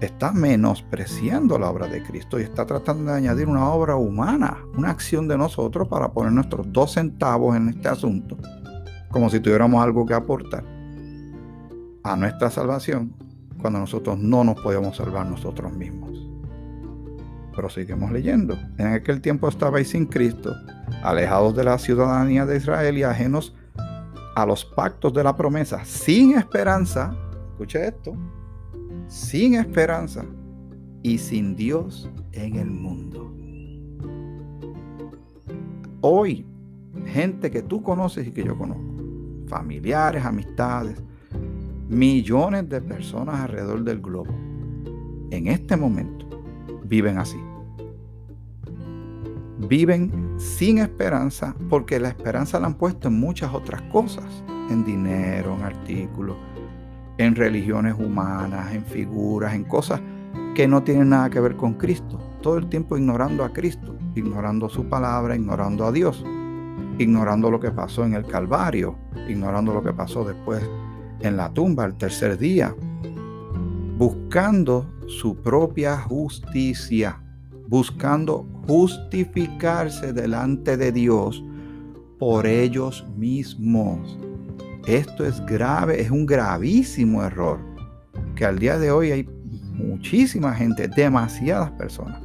Está 0.00 0.32
menospreciando 0.32 1.58
la 1.58 1.70
obra 1.70 1.88
de 1.88 2.02
Cristo 2.04 2.38
y 2.38 2.44
está 2.44 2.64
tratando 2.64 3.10
de 3.10 3.16
añadir 3.16 3.48
una 3.48 3.68
obra 3.68 3.96
humana, 3.96 4.58
una 4.76 4.90
acción 4.90 5.26
de 5.26 5.36
nosotros 5.36 5.88
para 5.88 6.12
poner 6.12 6.32
nuestros 6.32 6.72
dos 6.72 6.92
centavos 6.92 7.56
en 7.56 7.70
este 7.70 7.88
asunto, 7.88 8.36
como 9.10 9.28
si 9.28 9.40
tuviéramos 9.40 9.82
algo 9.82 10.06
que 10.06 10.14
aportar 10.14 10.64
a 12.04 12.16
nuestra 12.16 12.48
salvación 12.48 13.12
cuando 13.60 13.80
nosotros 13.80 14.16
no 14.18 14.44
nos 14.44 14.60
podemos 14.60 14.96
salvar 14.96 15.26
nosotros 15.26 15.72
mismos. 15.72 16.28
Pero 17.56 17.68
seguimos 17.68 18.12
leyendo. 18.12 18.56
En 18.78 18.86
aquel 18.86 19.20
tiempo 19.20 19.48
estabais 19.48 19.90
sin 19.90 20.06
Cristo, 20.06 20.54
alejados 21.02 21.56
de 21.56 21.64
la 21.64 21.76
ciudadanía 21.76 22.46
de 22.46 22.56
Israel 22.56 22.96
y 22.96 23.02
ajenos 23.02 23.52
a 24.36 24.46
los 24.46 24.64
pactos 24.64 25.12
de 25.12 25.24
la 25.24 25.34
promesa, 25.34 25.84
sin 25.84 26.38
esperanza, 26.38 27.12
escuche 27.50 27.88
esto, 27.88 28.16
sin 29.08 29.54
esperanza 29.54 30.24
y 31.02 31.18
sin 31.18 31.56
Dios 31.56 32.08
en 32.32 32.56
el 32.56 32.70
mundo. 32.70 33.34
Hoy, 36.00 36.46
gente 37.06 37.50
que 37.50 37.62
tú 37.62 37.82
conoces 37.82 38.28
y 38.28 38.30
que 38.30 38.44
yo 38.44 38.56
conozco, 38.56 38.84
familiares, 39.48 40.24
amistades, 40.24 41.02
Millones 41.88 42.68
de 42.68 42.82
personas 42.82 43.40
alrededor 43.40 43.82
del 43.82 44.02
globo 44.02 44.30
en 45.30 45.46
este 45.46 45.74
momento 45.74 46.26
viven 46.84 47.16
así. 47.16 47.38
Viven 49.58 50.34
sin 50.36 50.78
esperanza 50.78 51.56
porque 51.70 51.98
la 51.98 52.08
esperanza 52.08 52.60
la 52.60 52.66
han 52.66 52.74
puesto 52.74 53.08
en 53.08 53.18
muchas 53.18 53.54
otras 53.54 53.80
cosas, 53.90 54.44
en 54.68 54.84
dinero, 54.84 55.54
en 55.54 55.62
artículos, 55.62 56.36
en 57.18 57.34
religiones 57.34 57.94
humanas, 57.98 58.72
en 58.72 58.84
figuras, 58.84 59.54
en 59.54 59.64
cosas 59.64 60.00
que 60.54 60.66
no 60.66 60.82
tienen 60.82 61.10
nada 61.10 61.30
que 61.30 61.40
ver 61.40 61.56
con 61.56 61.74
Cristo. 61.74 62.18
Todo 62.40 62.58
el 62.58 62.68
tiempo 62.68 62.96
ignorando 62.96 63.44
a 63.44 63.52
Cristo, 63.52 63.96
ignorando 64.14 64.68
su 64.68 64.88
palabra, 64.88 65.36
ignorando 65.36 65.84
a 65.84 65.92
Dios, 65.92 66.24
ignorando 66.98 67.50
lo 67.50 67.60
que 67.60 67.70
pasó 67.70 68.04
en 68.04 68.14
el 68.14 68.24
Calvario, 68.24 68.96
ignorando 69.28 69.74
lo 69.74 69.82
que 69.82 69.92
pasó 69.92 70.24
después 70.24 70.62
en 71.20 71.36
la 71.36 71.52
tumba 71.52 71.84
al 71.84 71.96
tercer 71.96 72.38
día, 72.38 72.74
buscando 73.96 74.86
su 75.08 75.36
propia 75.36 75.96
justicia, 75.98 77.20
buscando 77.66 78.46
justificarse 78.66 80.12
delante 80.12 80.76
de 80.76 80.92
Dios 80.92 81.44
por 82.18 82.46
ellos 82.46 83.06
mismos. 83.16 84.18
Esto 84.88 85.24
es 85.24 85.44
grave, 85.46 86.00
es 86.00 86.10
un 86.10 86.26
gravísimo 86.26 87.22
error, 87.22 87.60
que 88.34 88.44
al 88.44 88.58
día 88.58 88.78
de 88.78 88.90
hoy 88.90 89.12
hay 89.12 89.28
muchísima 89.74 90.54
gente, 90.54 90.88
demasiadas 90.88 91.70
personas, 91.72 92.22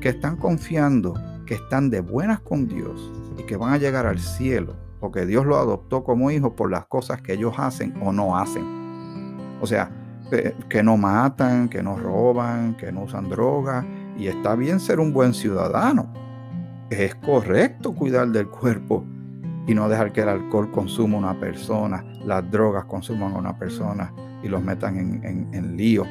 que 0.00 0.08
están 0.08 0.36
confiando 0.36 1.14
que 1.46 1.54
están 1.54 1.90
de 1.90 2.00
buenas 2.00 2.40
con 2.40 2.66
Dios 2.66 3.12
y 3.36 3.42
que 3.42 3.56
van 3.56 3.74
a 3.74 3.76
llegar 3.76 4.06
al 4.06 4.18
cielo 4.18 4.76
porque 5.00 5.24
Dios 5.24 5.46
lo 5.46 5.56
adoptó 5.56 6.04
como 6.04 6.30
hijo 6.30 6.54
por 6.54 6.70
las 6.70 6.86
cosas 6.86 7.22
que 7.22 7.32
ellos 7.32 7.54
hacen 7.56 7.94
o 8.02 8.12
no 8.12 8.38
hacen. 8.38 8.62
O 9.60 9.66
sea, 9.66 9.90
que 10.68 10.82
no 10.82 10.96
matan, 10.96 11.68
que 11.68 11.82
no 11.82 11.96
roban, 11.96 12.76
que 12.76 12.92
no 12.92 13.04
usan 13.04 13.28
drogas, 13.28 13.84
y 14.16 14.28
está 14.28 14.54
bien 14.54 14.78
ser 14.78 15.00
un 15.00 15.12
buen 15.12 15.32
ciudadano. 15.34 16.12
Es 16.90 17.14
correcto 17.14 17.94
cuidar 17.94 18.28
del 18.28 18.48
cuerpo 18.48 19.04
y 19.70 19.74
no 19.74 19.88
dejar 19.88 20.12
que 20.12 20.22
el 20.22 20.28
alcohol 20.28 20.70
consuma 20.72 21.14
a 21.16 21.18
una 21.18 21.40
persona, 21.40 22.04
las 22.24 22.50
drogas 22.50 22.86
consuman 22.86 23.34
a 23.34 23.38
una 23.38 23.56
persona 23.56 24.12
y 24.42 24.48
los 24.48 24.62
metan 24.62 24.98
en, 24.98 25.48
en 25.54 25.76
lío. 25.76 26.04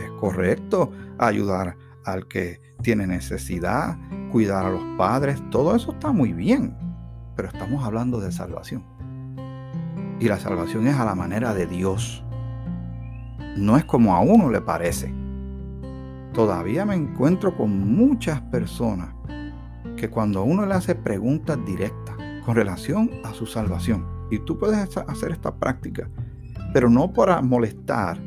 Es 0.00 0.10
correcto 0.20 0.92
ayudar 1.18 1.76
al 2.04 2.28
que 2.28 2.60
tiene 2.82 3.06
necesidad, 3.06 3.98
cuidar 4.30 4.66
a 4.66 4.70
los 4.70 4.84
padres, 4.96 5.42
todo 5.50 5.74
eso 5.74 5.90
está 5.90 6.12
muy 6.12 6.32
bien 6.32 6.76
pero 7.36 7.48
estamos 7.48 7.84
hablando 7.84 8.18
de 8.18 8.32
salvación. 8.32 8.82
Y 10.18 10.26
la 10.26 10.38
salvación 10.38 10.86
es 10.86 10.96
a 10.96 11.04
la 11.04 11.14
manera 11.14 11.52
de 11.52 11.66
Dios. 11.66 12.24
No 13.56 13.76
es 13.76 13.84
como 13.84 14.14
a 14.16 14.20
uno 14.20 14.50
le 14.50 14.62
parece. 14.62 15.14
Todavía 16.32 16.86
me 16.86 16.94
encuentro 16.94 17.54
con 17.56 17.94
muchas 17.94 18.40
personas 18.40 19.14
que 19.96 20.08
cuando 20.08 20.42
uno 20.42 20.66
le 20.66 20.74
hace 20.74 20.94
preguntas 20.94 21.58
directas 21.64 22.05
con 22.46 22.54
relación 22.54 23.10
a 23.24 23.34
su 23.34 23.44
salvación, 23.44 24.06
y 24.30 24.38
tú 24.38 24.56
puedes 24.56 24.96
hacer 24.96 25.32
esta 25.32 25.56
práctica, 25.56 26.08
pero 26.72 26.88
no 26.88 27.12
para 27.12 27.42
molestar 27.42 28.18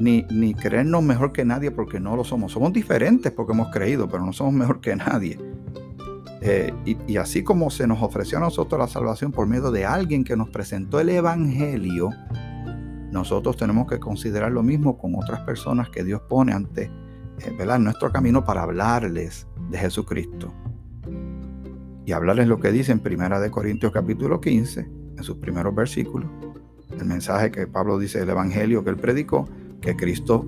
ni, 0.00 0.24
ni 0.30 0.54
creernos 0.54 1.02
mejor 1.02 1.32
que 1.32 1.44
nadie 1.44 1.70
porque 1.70 2.00
no 2.00 2.16
lo 2.16 2.24
somos. 2.24 2.52
Somos 2.52 2.72
diferentes 2.72 3.30
porque 3.30 3.52
hemos 3.52 3.68
creído, 3.68 4.08
pero 4.08 4.24
no 4.24 4.32
somos 4.32 4.54
mejor 4.54 4.80
que 4.80 4.96
nadie. 4.96 5.38
Eh, 6.40 6.72
y, 6.84 7.16
así 7.18 7.44
como 7.44 7.70
se 7.70 7.86
nos 7.86 8.02
ofreció 8.02 8.38
a 8.38 8.40
nosotros 8.40 8.78
la 8.80 8.88
salvación 8.88 9.30
por 9.30 9.46
medio 9.46 9.70
de 9.70 9.84
alguien 9.84 10.24
que 10.24 10.36
nos 10.36 10.48
presentó 10.48 10.98
el 10.98 11.10
Evangelio, 11.10 12.10
nosotros 13.12 13.56
tenemos 13.58 13.86
que 13.86 14.00
considerar 14.00 14.50
lo 14.50 14.62
mismo 14.62 14.98
con 14.98 15.14
otras 15.14 15.42
personas 15.42 15.90
que 15.90 16.02
Dios 16.02 16.22
pone 16.28 16.52
ante 16.52 16.90
eh, 17.38 17.78
nuestro 17.78 18.10
camino 18.10 18.44
para 18.44 18.62
hablarles 18.62 19.46
de 19.70 19.78
Jesucristo. 19.78 20.52
Y 22.04 22.12
hablarles 22.12 22.48
lo 22.48 22.58
que 22.58 22.72
dice 22.72 22.92
en 22.92 23.00
Primera 23.00 23.40
de 23.40 23.50
Corintios 23.50 23.92
capítulo 23.92 24.40
15, 24.40 24.80
en 25.16 25.22
sus 25.22 25.36
primeros 25.36 25.74
versículos, 25.74 26.28
el 26.98 27.04
mensaje 27.06 27.50
que 27.50 27.66
Pablo 27.66 27.98
dice 27.98 28.20
del 28.20 28.30
Evangelio 28.30 28.84
que 28.84 28.90
él 28.90 28.96
predicó, 28.96 29.48
que 29.80 29.96
Cristo 29.96 30.46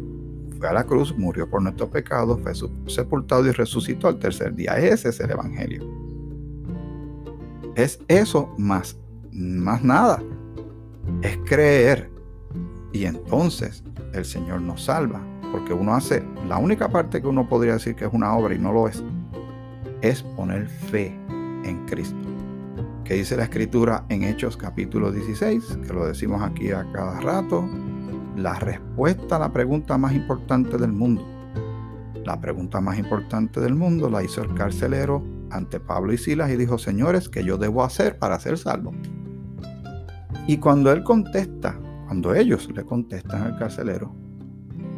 a 0.68 0.72
la 0.72 0.84
cruz, 0.84 1.16
murió 1.16 1.48
por 1.48 1.62
nuestros 1.62 1.90
pecados, 1.90 2.40
fue 2.40 2.52
sepultado 2.86 3.46
y 3.46 3.50
resucitó 3.52 4.08
al 4.08 4.18
tercer 4.18 4.54
día. 4.54 4.76
Ese 4.78 5.10
es 5.10 5.20
el 5.20 5.30
Evangelio. 5.30 5.84
Es 7.76 8.00
eso 8.08 8.52
más, 8.56 8.96
más 9.32 9.82
nada. 9.82 10.22
Es 11.22 11.36
creer. 11.44 12.10
Y 12.92 13.04
entonces 13.04 13.82
el 14.12 14.24
Señor 14.24 14.60
nos 14.60 14.84
salva. 14.84 15.20
Porque 15.52 15.72
uno 15.72 15.94
hace, 15.94 16.24
la 16.48 16.58
única 16.58 16.88
parte 16.88 17.20
que 17.20 17.28
uno 17.28 17.48
podría 17.48 17.74
decir 17.74 17.94
que 17.94 18.04
es 18.04 18.12
una 18.12 18.34
obra 18.36 18.54
y 18.54 18.58
no 18.58 18.72
lo 18.72 18.88
es, 18.88 19.02
es 20.02 20.22
poner 20.22 20.68
fe 20.68 21.16
en 21.64 21.84
Cristo. 21.86 22.16
¿Qué 23.04 23.14
dice 23.14 23.36
la 23.36 23.44
escritura 23.44 24.06
en 24.08 24.24
Hechos 24.24 24.56
capítulo 24.56 25.12
16? 25.12 25.78
Que 25.86 25.92
lo 25.92 26.06
decimos 26.06 26.42
aquí 26.42 26.70
a 26.70 26.90
cada 26.92 27.20
rato. 27.20 27.68
La 28.36 28.54
respuesta 28.54 29.36
a 29.36 29.40
la 29.40 29.52
pregunta 29.52 29.98
más 29.98 30.14
importante 30.14 30.78
del 30.78 30.92
mundo. 30.92 31.26
La 32.24 32.40
pregunta 32.40 32.80
más 32.80 32.98
importante 32.98 33.60
del 33.60 33.74
mundo 33.74 34.08
la 34.08 34.22
hizo 34.22 34.42
el 34.42 34.54
carcelero 34.54 35.22
ante 35.50 35.78
Pablo 35.80 36.12
y 36.12 36.18
Silas 36.18 36.50
y 36.50 36.56
dijo, 36.56 36.78
señores, 36.78 37.28
¿qué 37.28 37.44
yo 37.44 37.58
debo 37.58 37.84
hacer 37.84 38.18
para 38.18 38.40
ser 38.40 38.56
salvo? 38.56 38.92
Y 40.46 40.56
cuando 40.56 40.90
él 40.90 41.02
contesta, 41.04 41.78
cuando 42.06 42.34
ellos 42.34 42.68
le 42.74 42.84
contestan 42.84 43.42
al 43.42 43.58
carcelero, 43.58 44.14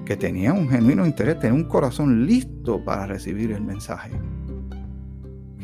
que 0.04 0.16
tenía 0.16 0.52
un 0.52 0.68
genuino 0.68 1.04
interés, 1.04 1.38
tenía 1.40 1.54
un 1.54 1.68
corazón 1.68 2.26
listo 2.26 2.82
para 2.84 3.06
recibir 3.06 3.52
el 3.52 3.62
mensaje. 3.62 4.12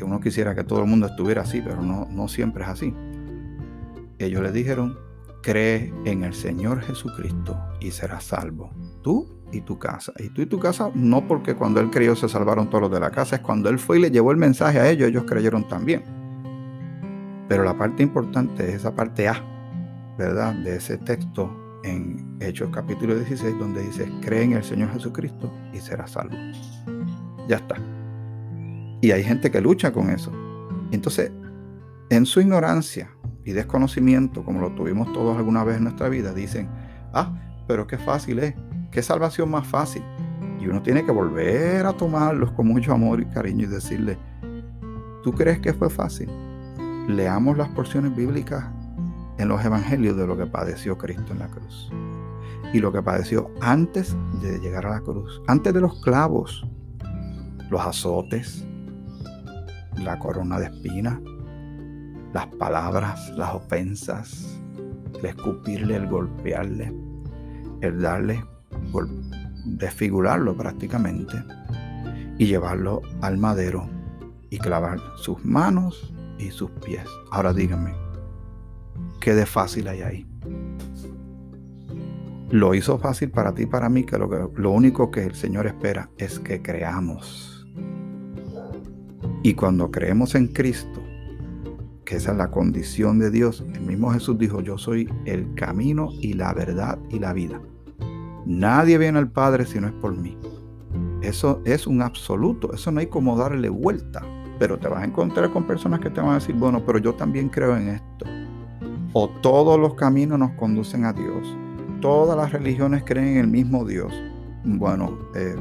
Que 0.02 0.06
uno 0.06 0.18
quisiera 0.18 0.52
que 0.56 0.64
todo 0.64 0.80
el 0.80 0.86
mundo 0.86 1.06
estuviera 1.06 1.42
así, 1.42 1.60
pero 1.60 1.80
no, 1.80 2.08
no 2.10 2.26
siempre 2.26 2.64
es 2.64 2.70
así. 2.70 2.92
Ellos 4.18 4.42
le 4.42 4.50
dijeron, 4.50 4.98
cree 5.44 5.94
en 6.04 6.24
el 6.24 6.34
Señor 6.34 6.80
Jesucristo 6.80 7.56
y 7.78 7.92
serás 7.92 8.24
salvo, 8.24 8.72
tú 9.00 9.28
y 9.52 9.60
tu 9.60 9.78
casa. 9.78 10.12
Y 10.18 10.30
tú 10.30 10.42
y 10.42 10.46
tu 10.46 10.58
casa 10.58 10.90
no 10.96 11.28
porque 11.28 11.54
cuando 11.54 11.78
él 11.78 11.88
creyó 11.90 12.16
se 12.16 12.28
salvaron 12.28 12.68
todos 12.68 12.82
los 12.82 12.90
de 12.90 12.98
la 12.98 13.12
casa, 13.12 13.36
es 13.36 13.42
cuando 13.42 13.68
él 13.68 13.78
fue 13.78 13.98
y 13.98 14.00
le 14.00 14.10
llevó 14.10 14.32
el 14.32 14.38
mensaje 14.38 14.80
a 14.80 14.90
ellos, 14.90 15.08
ellos 15.08 15.22
creyeron 15.24 15.68
también. 15.68 16.02
Pero 17.48 17.62
la 17.62 17.78
parte 17.78 18.02
importante 18.02 18.70
es 18.70 18.74
esa 18.74 18.96
parte 18.96 19.28
A, 19.28 19.36
¿verdad? 20.18 20.52
De 20.52 20.78
ese 20.78 20.98
texto 20.98 21.80
en 21.84 22.38
Hechos 22.40 22.70
capítulo 22.72 23.14
16, 23.14 23.56
donde 23.56 23.84
dice, 23.84 24.10
cree 24.20 24.42
en 24.42 24.54
el 24.54 24.64
Señor 24.64 24.92
Jesucristo 24.94 25.48
y 25.72 25.78
serás 25.78 26.10
salvo. 26.10 26.34
Ya 27.46 27.58
está. 27.58 27.76
Y 29.02 29.10
hay 29.10 29.24
gente 29.24 29.50
que 29.50 29.60
lucha 29.60 29.92
con 29.92 30.10
eso. 30.10 30.30
Entonces, 30.92 31.32
en 32.08 32.24
su 32.24 32.40
ignorancia 32.40 33.10
y 33.44 33.50
desconocimiento, 33.50 34.44
como 34.44 34.60
lo 34.60 34.72
tuvimos 34.76 35.12
todos 35.12 35.36
alguna 35.36 35.64
vez 35.64 35.78
en 35.78 35.84
nuestra 35.84 36.08
vida, 36.08 36.32
dicen, 36.32 36.68
ah, 37.12 37.36
pero 37.66 37.88
qué 37.88 37.98
fácil 37.98 38.38
es, 38.38 38.54
qué 38.92 39.02
salvación 39.02 39.50
más 39.50 39.66
fácil. 39.66 40.04
Y 40.60 40.68
uno 40.68 40.82
tiene 40.82 41.04
que 41.04 41.10
volver 41.10 41.84
a 41.84 41.92
tomarlos 41.92 42.52
con 42.52 42.68
mucho 42.68 42.92
amor 42.92 43.20
y 43.20 43.26
cariño 43.26 43.64
y 43.64 43.66
decirle, 43.66 44.16
¿tú 45.24 45.32
crees 45.32 45.58
que 45.58 45.72
fue 45.72 45.90
fácil? 45.90 46.30
Leamos 47.08 47.58
las 47.58 47.70
porciones 47.70 48.14
bíblicas 48.14 48.64
en 49.38 49.48
los 49.48 49.64
evangelios 49.64 50.16
de 50.16 50.28
lo 50.28 50.36
que 50.36 50.46
padeció 50.46 50.96
Cristo 50.96 51.32
en 51.32 51.40
la 51.40 51.48
cruz. 51.48 51.90
Y 52.72 52.78
lo 52.78 52.92
que 52.92 53.02
padeció 53.02 53.50
antes 53.60 54.16
de 54.40 54.60
llegar 54.60 54.86
a 54.86 54.90
la 54.90 55.00
cruz, 55.00 55.42
antes 55.48 55.74
de 55.74 55.80
los 55.80 56.00
clavos, 56.02 56.64
los 57.68 57.80
azotes, 57.80 58.64
la 59.96 60.18
corona 60.18 60.58
de 60.58 60.66
espinas, 60.66 61.18
las 62.32 62.46
palabras, 62.46 63.30
las 63.36 63.54
ofensas, 63.54 64.60
el 65.18 65.26
escupirle, 65.26 65.96
el 65.96 66.08
golpearle, 66.08 66.92
el 67.80 68.00
darle, 68.00 68.44
desfigurarlo 69.64 70.56
prácticamente 70.56 71.42
y 72.38 72.46
llevarlo 72.46 73.02
al 73.20 73.38
madero 73.38 73.88
y 74.50 74.58
clavar 74.58 74.98
sus 75.16 75.44
manos 75.44 76.12
y 76.38 76.50
sus 76.50 76.70
pies. 76.70 77.06
Ahora 77.30 77.52
díganme, 77.52 77.94
¿Qué 79.22 79.34
de 79.34 79.46
fácil 79.46 79.86
hay 79.86 80.02
ahí? 80.02 80.26
Lo 82.50 82.74
hizo 82.74 82.98
fácil 82.98 83.30
para 83.30 83.54
ti 83.54 83.62
y 83.62 83.66
para 83.66 83.88
mí, 83.88 84.02
que 84.02 84.18
lo, 84.18 84.28
que 84.28 84.60
lo 84.60 84.72
único 84.72 85.12
que 85.12 85.22
el 85.22 85.36
Señor 85.36 85.68
espera 85.68 86.10
es 86.18 86.40
que 86.40 86.60
creamos. 86.60 87.51
Y 89.42 89.54
cuando 89.54 89.90
creemos 89.90 90.34
en 90.34 90.48
Cristo, 90.48 91.02
que 92.04 92.16
esa 92.16 92.32
es 92.32 92.38
la 92.38 92.50
condición 92.50 93.18
de 93.18 93.30
Dios, 93.30 93.64
el 93.74 93.80
mismo 93.80 94.10
Jesús 94.10 94.38
dijo, 94.38 94.60
yo 94.60 94.78
soy 94.78 95.08
el 95.24 95.54
camino 95.54 96.10
y 96.20 96.34
la 96.34 96.52
verdad 96.52 96.98
y 97.10 97.18
la 97.18 97.32
vida. 97.32 97.60
Nadie 98.46 98.98
viene 98.98 99.18
al 99.18 99.30
Padre 99.30 99.66
si 99.66 99.80
no 99.80 99.88
es 99.88 99.94
por 99.94 100.16
mí. 100.16 100.36
Eso 101.22 101.60
es 101.64 101.86
un 101.86 102.02
absoluto, 102.02 102.72
eso 102.72 102.90
no 102.90 103.00
hay 103.00 103.06
como 103.06 103.36
darle 103.36 103.68
vuelta. 103.68 104.22
Pero 104.58 104.78
te 104.78 104.88
vas 104.88 105.02
a 105.02 105.06
encontrar 105.06 105.52
con 105.52 105.66
personas 105.66 106.00
que 106.00 106.10
te 106.10 106.20
van 106.20 106.30
a 106.30 106.34
decir, 106.34 106.54
bueno, 106.54 106.84
pero 106.84 106.98
yo 106.98 107.14
también 107.14 107.48
creo 107.48 107.76
en 107.76 107.88
esto 107.88 108.26
o 109.12 109.28
todos 109.28 109.78
los 109.78 109.94
caminos 109.94 110.38
nos 110.38 110.52
conducen 110.52 111.04
a 111.04 111.12
Dios. 111.12 111.56
Todas 112.00 112.36
las 112.36 112.52
religiones 112.52 113.04
creen 113.04 113.28
en 113.28 113.36
el 113.38 113.46
mismo 113.46 113.84
Dios. 113.84 114.12
Bueno, 114.64 115.18
eh, 115.34 115.54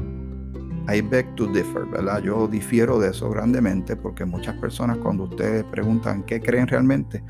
I 0.88 1.00
beg 1.00 1.34
to 1.36 1.46
differ, 1.46 1.84
¿verdad? 1.86 2.22
Yo 2.22 2.48
difiero 2.48 2.98
de 2.98 3.10
eso 3.10 3.30
grandemente 3.30 3.96
porque 3.96 4.24
muchas 4.24 4.56
personas 4.56 4.98
cuando 4.98 5.24
ustedes 5.24 5.64
preguntan 5.64 6.22
qué 6.24 6.40
creen 6.40 6.66
realmente, 6.66 7.22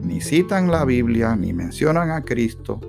ni 0.00 0.20
citan 0.20 0.70
la 0.70 0.84
Biblia, 0.84 1.36
ni 1.36 1.52
mencionan 1.52 2.10
a 2.10 2.22
Cristo, 2.22 2.80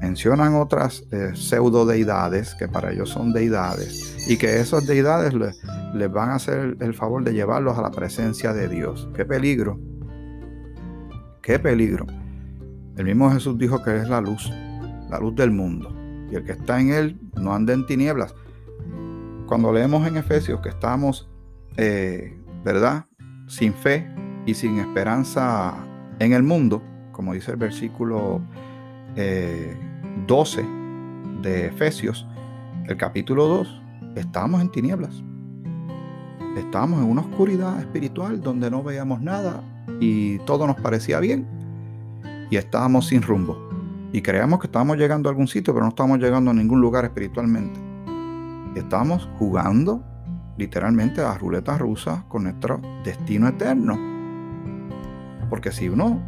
mencionan 0.00 0.54
otras 0.54 1.04
eh, 1.10 1.32
pseudo 1.34 1.86
deidades 1.86 2.54
que 2.54 2.68
para 2.68 2.92
ellos 2.92 3.10
son 3.10 3.32
deidades 3.32 4.28
y 4.28 4.36
que 4.36 4.60
esas 4.60 4.86
deidades 4.86 5.34
les 5.34 6.12
van 6.12 6.30
a 6.30 6.34
hacer 6.36 6.76
el 6.80 6.94
favor 6.94 7.24
de 7.24 7.32
llevarlos 7.32 7.78
a 7.78 7.82
la 7.82 7.90
presencia 7.90 8.52
de 8.52 8.68
Dios. 8.68 9.08
Qué 9.14 9.24
peligro 9.24 9.78
qué 11.44 11.58
peligro. 11.58 12.06
El 12.96 13.04
mismo 13.04 13.30
Jesús 13.30 13.58
dijo 13.58 13.82
que 13.82 13.96
es 13.96 14.08
la 14.08 14.20
luz, 14.20 14.50
la 15.10 15.18
luz 15.20 15.34
del 15.36 15.50
mundo. 15.50 15.94
Y 16.30 16.36
el 16.36 16.44
que 16.44 16.52
está 16.52 16.80
en 16.80 16.90
él 16.90 17.20
no 17.36 17.54
anda 17.54 17.74
en 17.74 17.86
tinieblas. 17.86 18.34
Cuando 19.46 19.72
leemos 19.72 20.06
en 20.06 20.16
Efesios 20.16 20.60
que 20.60 20.70
estamos, 20.70 21.28
eh, 21.76 22.38
¿verdad? 22.64 23.04
Sin 23.46 23.74
fe 23.74 24.08
y 24.46 24.54
sin 24.54 24.78
esperanza 24.78 25.74
en 26.18 26.32
el 26.32 26.42
mundo, 26.42 26.82
como 27.12 27.34
dice 27.34 27.50
el 27.50 27.58
versículo 27.58 28.40
12 29.14 29.16
eh, 29.16 30.66
de 31.42 31.66
Efesios, 31.66 32.26
el 32.86 32.96
capítulo 32.96 33.46
2, 33.46 33.82
estamos 34.16 34.62
en 34.62 34.70
tinieblas. 34.70 35.22
Estamos 36.56 37.00
en 37.00 37.10
una 37.10 37.20
oscuridad 37.20 37.78
espiritual 37.80 38.40
donde 38.40 38.70
no 38.70 38.82
veíamos 38.82 39.20
nada 39.20 39.62
y 40.00 40.38
todo 40.40 40.66
nos 40.66 40.76
parecía 40.76 41.20
bien 41.20 41.46
y 42.50 42.56
estábamos 42.56 43.08
sin 43.08 43.20
rumbo. 43.20 43.58
Y 44.12 44.22
creíamos 44.22 44.60
que 44.60 44.68
estábamos 44.68 44.96
llegando 44.96 45.28
a 45.28 45.32
algún 45.32 45.48
sitio, 45.48 45.74
pero 45.74 45.84
no 45.84 45.90
estábamos 45.90 46.18
llegando 46.20 46.50
a 46.50 46.54
ningún 46.54 46.80
lugar 46.80 47.04
espiritualmente. 47.04 47.83
Estábamos 48.74 49.28
jugando 49.38 50.04
literalmente 50.56 51.20
a 51.20 51.36
ruletas 51.36 51.78
rusas 51.78 52.24
con 52.24 52.44
nuestro 52.44 52.80
destino 53.04 53.48
eterno. 53.48 53.98
Porque 55.50 55.72
si 55.72 55.88
uno, 55.88 56.22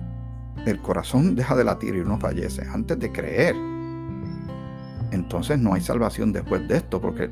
el 0.66 0.80
corazón 0.80 1.35
deja 1.37 1.56
de 1.56 1.64
latir 1.64 1.94
y 1.96 2.00
uno 2.00 2.18
fallece 2.18 2.66
antes 2.68 2.98
de 2.98 3.12
creer, 3.12 3.54
entonces 5.12 5.59
no 5.59 5.74
hay 5.74 5.80
salvación 5.80 6.32
después 6.32 6.66
de 6.68 6.78
esto, 6.78 7.00
porque 7.00 7.30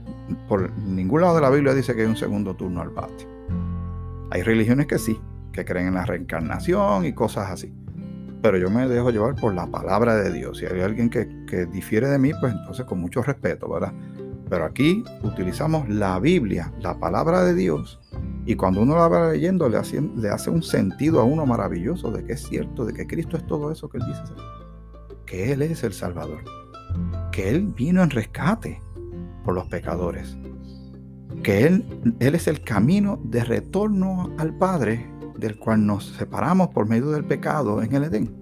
por 0.49 0.71
ningún 0.79 1.21
lado 1.21 1.37
de 1.37 1.43
la 1.43 1.51
Biblia 1.51 1.75
dice 1.75 1.95
que 1.95 2.03
hay 2.03 2.09
un 2.09 2.17
segundo 2.17 2.55
turno 2.55 2.81
al 2.81 2.91
bate. 2.91 3.29
Hay 4.31 4.43
religiones 4.43 4.87
que 4.87 4.99
sí, 4.99 5.21
que 5.53 5.65
creen 5.65 5.89
en 5.89 5.95
la 5.95 6.05
reencarnación 6.05 7.05
y 7.05 7.13
cosas 7.13 7.51
así. 7.51 7.73
Pero 8.43 8.59
yo 8.59 8.69
me 8.71 8.87
dejo 8.89 9.11
llevar 9.11 9.35
por 9.37 9.55
la 9.55 9.67
palabra 9.67 10.17
de 10.17 10.33
Dios. 10.33 10.59
Si 10.59 10.67
hay 10.67 10.81
alguien 10.81 11.09
que, 11.09 11.27
difiere 11.73 12.09
de 12.09 12.19
mí, 12.19 12.33
pues 12.41 12.53
entonces 12.53 12.85
con 12.85 13.01
mucho 13.01 13.23
respeto, 13.23 13.69
¿verdad? 13.71 13.93
Pero 14.49 14.65
aquí 14.65 15.03
utilizamos 15.23 15.89
la 15.89 16.19
Biblia, 16.19 16.73
la 16.81 16.99
palabra 16.99 17.45
de 17.45 17.55
Dios, 17.55 18.01
y 18.47 18.57
cuando 18.57 18.83
uno 18.83 18.97
la 18.97 19.09
va 19.09 19.33
leyendo 19.33 19.69
le 19.69 19.79
hace, 19.79 20.51
un 20.51 20.63
sentido 20.63 21.21
a 21.21 21.25
uno 21.25 21.47
maravilloso 21.47 22.11
de 22.11 22.25
que 22.25 22.35
es 22.35 22.43
cierto, 22.47 22.85
de 22.85 22.93
que 22.93 23.07
Cristo 23.07 23.37
es 23.37 23.47
todo 23.47 23.73
eso 23.73 23.89
que 23.89 23.99
Él 23.99 24.05
dice 24.07 24.23
Que 25.25 25.53
Él 25.53 25.63
es 25.63 25.83
el 25.83 25.95
Salvador. 25.95 26.45
Que 27.33 27.49
Él 27.49 27.69
vino 27.69 28.03
en 28.03 28.11
rescate 28.11 28.83
por 29.45 29.55
los 29.55 29.67
pecadores. 29.67 30.37
Que 31.43 31.67
Él 31.67 32.17
es 32.21 32.47
el 32.47 32.61
camino 32.61 33.19
de 33.25 33.45
retorno 33.45 34.31
al 34.37 34.57
Padre 34.57 35.11
del 35.39 35.59
cual 35.59 35.85
nos 35.87 36.05
separamos 36.05 36.69
por 36.69 36.87
medio 36.87 37.11
del 37.11 37.25
pecado 37.25 37.83
en 37.83 37.95
el 37.95 38.05
Edén. 38.05 38.35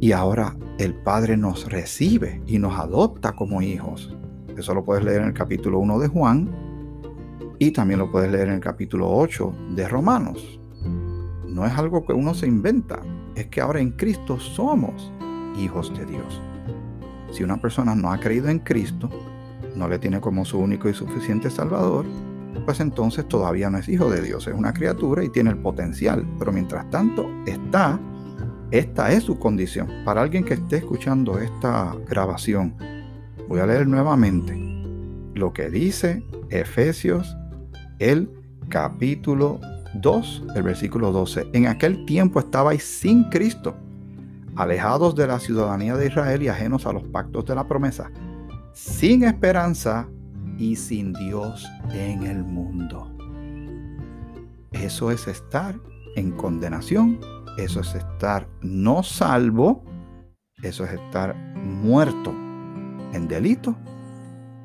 Y 0.00 0.12
ahora 0.12 0.56
el 0.78 0.94
Padre 0.94 1.36
nos 1.36 1.70
recibe 1.70 2.42
y 2.46 2.58
nos 2.58 2.78
adopta 2.78 3.32
como 3.32 3.60
hijos. 3.60 4.16
Eso 4.56 4.74
lo 4.74 4.84
puedes 4.84 5.04
leer 5.04 5.22
en 5.22 5.28
el 5.28 5.34
capítulo 5.34 5.78
1 5.80 5.98
de 5.98 6.08
Juan 6.08 6.50
y 7.58 7.70
también 7.72 7.98
lo 7.98 8.10
puedes 8.10 8.30
leer 8.30 8.48
en 8.48 8.54
el 8.54 8.60
capítulo 8.60 9.10
8 9.10 9.54
de 9.74 9.88
Romanos. 9.88 10.60
No 11.48 11.66
es 11.66 11.72
algo 11.72 12.04
que 12.04 12.12
uno 12.12 12.34
se 12.34 12.46
inventa, 12.46 13.00
es 13.34 13.46
que 13.46 13.60
ahora 13.60 13.80
en 13.80 13.92
Cristo 13.92 14.38
somos 14.38 15.12
hijos 15.58 15.96
de 15.96 16.04
Dios. 16.06 16.40
Si 17.30 17.42
una 17.42 17.60
persona 17.60 17.94
no 17.94 18.12
ha 18.12 18.18
creído 18.18 18.48
en 18.48 18.60
Cristo, 18.60 19.10
no 19.74 19.88
le 19.88 19.98
tiene 19.98 20.20
como 20.20 20.44
su 20.44 20.58
único 20.58 20.88
y 20.88 20.94
suficiente 20.94 21.50
Salvador, 21.50 22.06
pues 22.64 22.80
entonces 22.80 23.26
todavía 23.28 23.70
no 23.70 23.78
es 23.78 23.88
hijo 23.88 24.08
de 24.08 24.22
Dios, 24.22 24.46
es 24.46 24.54
una 24.54 24.72
criatura 24.72 25.24
y 25.24 25.28
tiene 25.28 25.50
el 25.50 25.58
potencial. 25.58 26.24
Pero 26.38 26.52
mientras 26.52 26.88
tanto 26.90 27.28
está, 27.46 27.98
esta 28.70 29.12
es 29.12 29.24
su 29.24 29.38
condición. 29.38 29.88
Para 30.04 30.22
alguien 30.22 30.44
que 30.44 30.54
esté 30.54 30.76
escuchando 30.76 31.38
esta 31.38 31.94
grabación, 32.08 32.74
voy 33.48 33.60
a 33.60 33.66
leer 33.66 33.86
nuevamente 33.86 34.54
lo 35.34 35.52
que 35.52 35.68
dice 35.68 36.24
Efesios, 36.50 37.36
el 37.98 38.30
capítulo 38.68 39.60
2, 39.94 40.44
el 40.56 40.62
versículo 40.62 41.12
12. 41.12 41.48
En 41.52 41.66
aquel 41.66 42.04
tiempo 42.06 42.38
estabais 42.38 42.82
sin 42.82 43.24
Cristo, 43.24 43.76
alejados 44.56 45.14
de 45.14 45.26
la 45.26 45.40
ciudadanía 45.40 45.96
de 45.96 46.06
Israel 46.06 46.42
y 46.42 46.48
ajenos 46.48 46.86
a 46.86 46.92
los 46.92 47.02
pactos 47.04 47.44
de 47.46 47.54
la 47.54 47.66
promesa, 47.66 48.10
sin 48.72 49.24
esperanza 49.24 50.08
y 50.58 50.76
sin 50.76 51.12
Dios 51.12 51.68
en 51.92 52.24
el 52.24 52.44
mundo. 52.44 53.10
Eso 54.72 55.10
es 55.10 55.26
estar 55.26 55.76
en 56.16 56.32
condenación, 56.32 57.18
eso 57.58 57.80
es 57.80 57.94
estar 57.94 58.48
no 58.60 59.02
salvo, 59.02 59.84
eso 60.62 60.84
es 60.84 60.92
estar 60.92 61.36
muerto 61.56 62.43
en 63.14 63.28
delito 63.28 63.76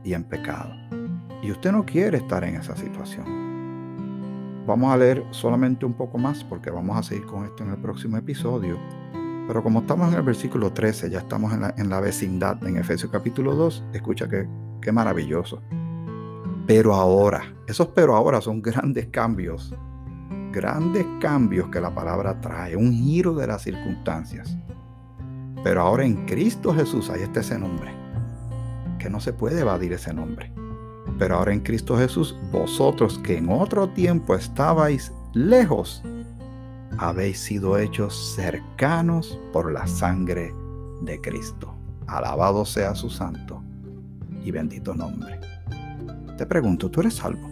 y 0.03 0.13
en 0.13 0.23
pecado. 0.23 0.71
Y 1.41 1.51
usted 1.51 1.71
no 1.71 1.85
quiere 1.85 2.17
estar 2.17 2.43
en 2.43 2.55
esa 2.55 2.75
situación. 2.75 3.49
Vamos 4.65 4.93
a 4.93 4.97
leer 4.97 5.23
solamente 5.31 5.85
un 5.85 5.93
poco 5.93 6.17
más 6.17 6.43
porque 6.43 6.69
vamos 6.69 6.97
a 6.97 7.03
seguir 7.03 7.25
con 7.25 7.45
esto 7.45 7.63
en 7.63 7.71
el 7.71 7.77
próximo 7.77 8.17
episodio. 8.17 8.77
Pero 9.47 9.63
como 9.63 9.79
estamos 9.79 10.11
en 10.11 10.19
el 10.19 10.21
versículo 10.21 10.71
13, 10.71 11.09
ya 11.09 11.19
estamos 11.19 11.51
en 11.53 11.89
la, 11.89 11.99
vecindad 11.99 12.63
en 12.67 12.77
Efesios 12.77 13.11
capítulo 13.11 13.55
2, 13.55 13.85
escucha 13.93 14.29
que, 14.29 14.47
qué 14.79 14.91
maravilloso. 14.91 15.63
Pero 16.67 16.93
ahora, 16.93 17.41
esos 17.67 17.87
pero 17.87 18.15
ahora 18.15 18.41
son 18.41 18.61
grandes 18.61 19.07
cambios, 19.07 19.73
grandes 20.51 21.03
cambios 21.19 21.69
que 21.69 21.81
la 21.81 21.95
palabra 21.95 22.39
trae, 22.39 22.75
un 22.75 22.93
giro 22.93 23.33
de 23.33 23.47
las 23.47 23.63
circunstancias. 23.63 24.55
Pero 25.63 25.81
ahora 25.81 26.05
en 26.05 26.27
Cristo 26.27 26.71
Jesús, 26.71 27.09
ahí 27.09 27.23
está 27.23 27.39
ese 27.39 27.57
nombre, 27.57 27.91
que 28.99 29.09
no 29.09 29.19
se 29.19 29.33
puede 29.33 29.61
evadir 29.61 29.93
ese 29.93 30.13
nombre. 30.13 30.51
Pero 31.17 31.37
ahora 31.37 31.53
en 31.53 31.61
Cristo 31.61 31.97
Jesús, 31.97 32.35
vosotros 32.51 33.17
que 33.19 33.37
en 33.37 33.49
otro 33.49 33.89
tiempo 33.89 34.35
estabais 34.35 35.11
lejos, 35.33 36.03
habéis 36.97 37.39
sido 37.39 37.77
hechos 37.77 38.35
cercanos 38.35 39.39
por 39.51 39.71
la 39.71 39.87
sangre 39.87 40.53
de 41.01 41.19
Cristo. 41.19 41.73
Alabado 42.07 42.65
sea 42.65 42.93
su 42.95 43.09
santo 43.09 43.63
y 44.43 44.51
bendito 44.51 44.93
nombre. 44.93 45.39
Te 46.37 46.45
pregunto, 46.45 46.89
¿tú 46.89 47.01
eres 47.01 47.15
salvo? 47.15 47.49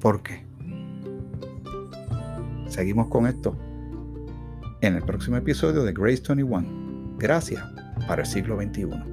¿Por 0.00 0.22
qué? 0.22 0.44
Seguimos 2.66 3.08
con 3.08 3.26
esto 3.26 3.56
en 4.80 4.96
el 4.96 5.02
próximo 5.02 5.36
episodio 5.36 5.84
de 5.84 5.92
Grace 5.92 6.22
21. 6.26 7.16
Gracias 7.18 7.62
para 8.08 8.22
el 8.22 8.28
siglo 8.28 8.60
XXI. 8.60 9.11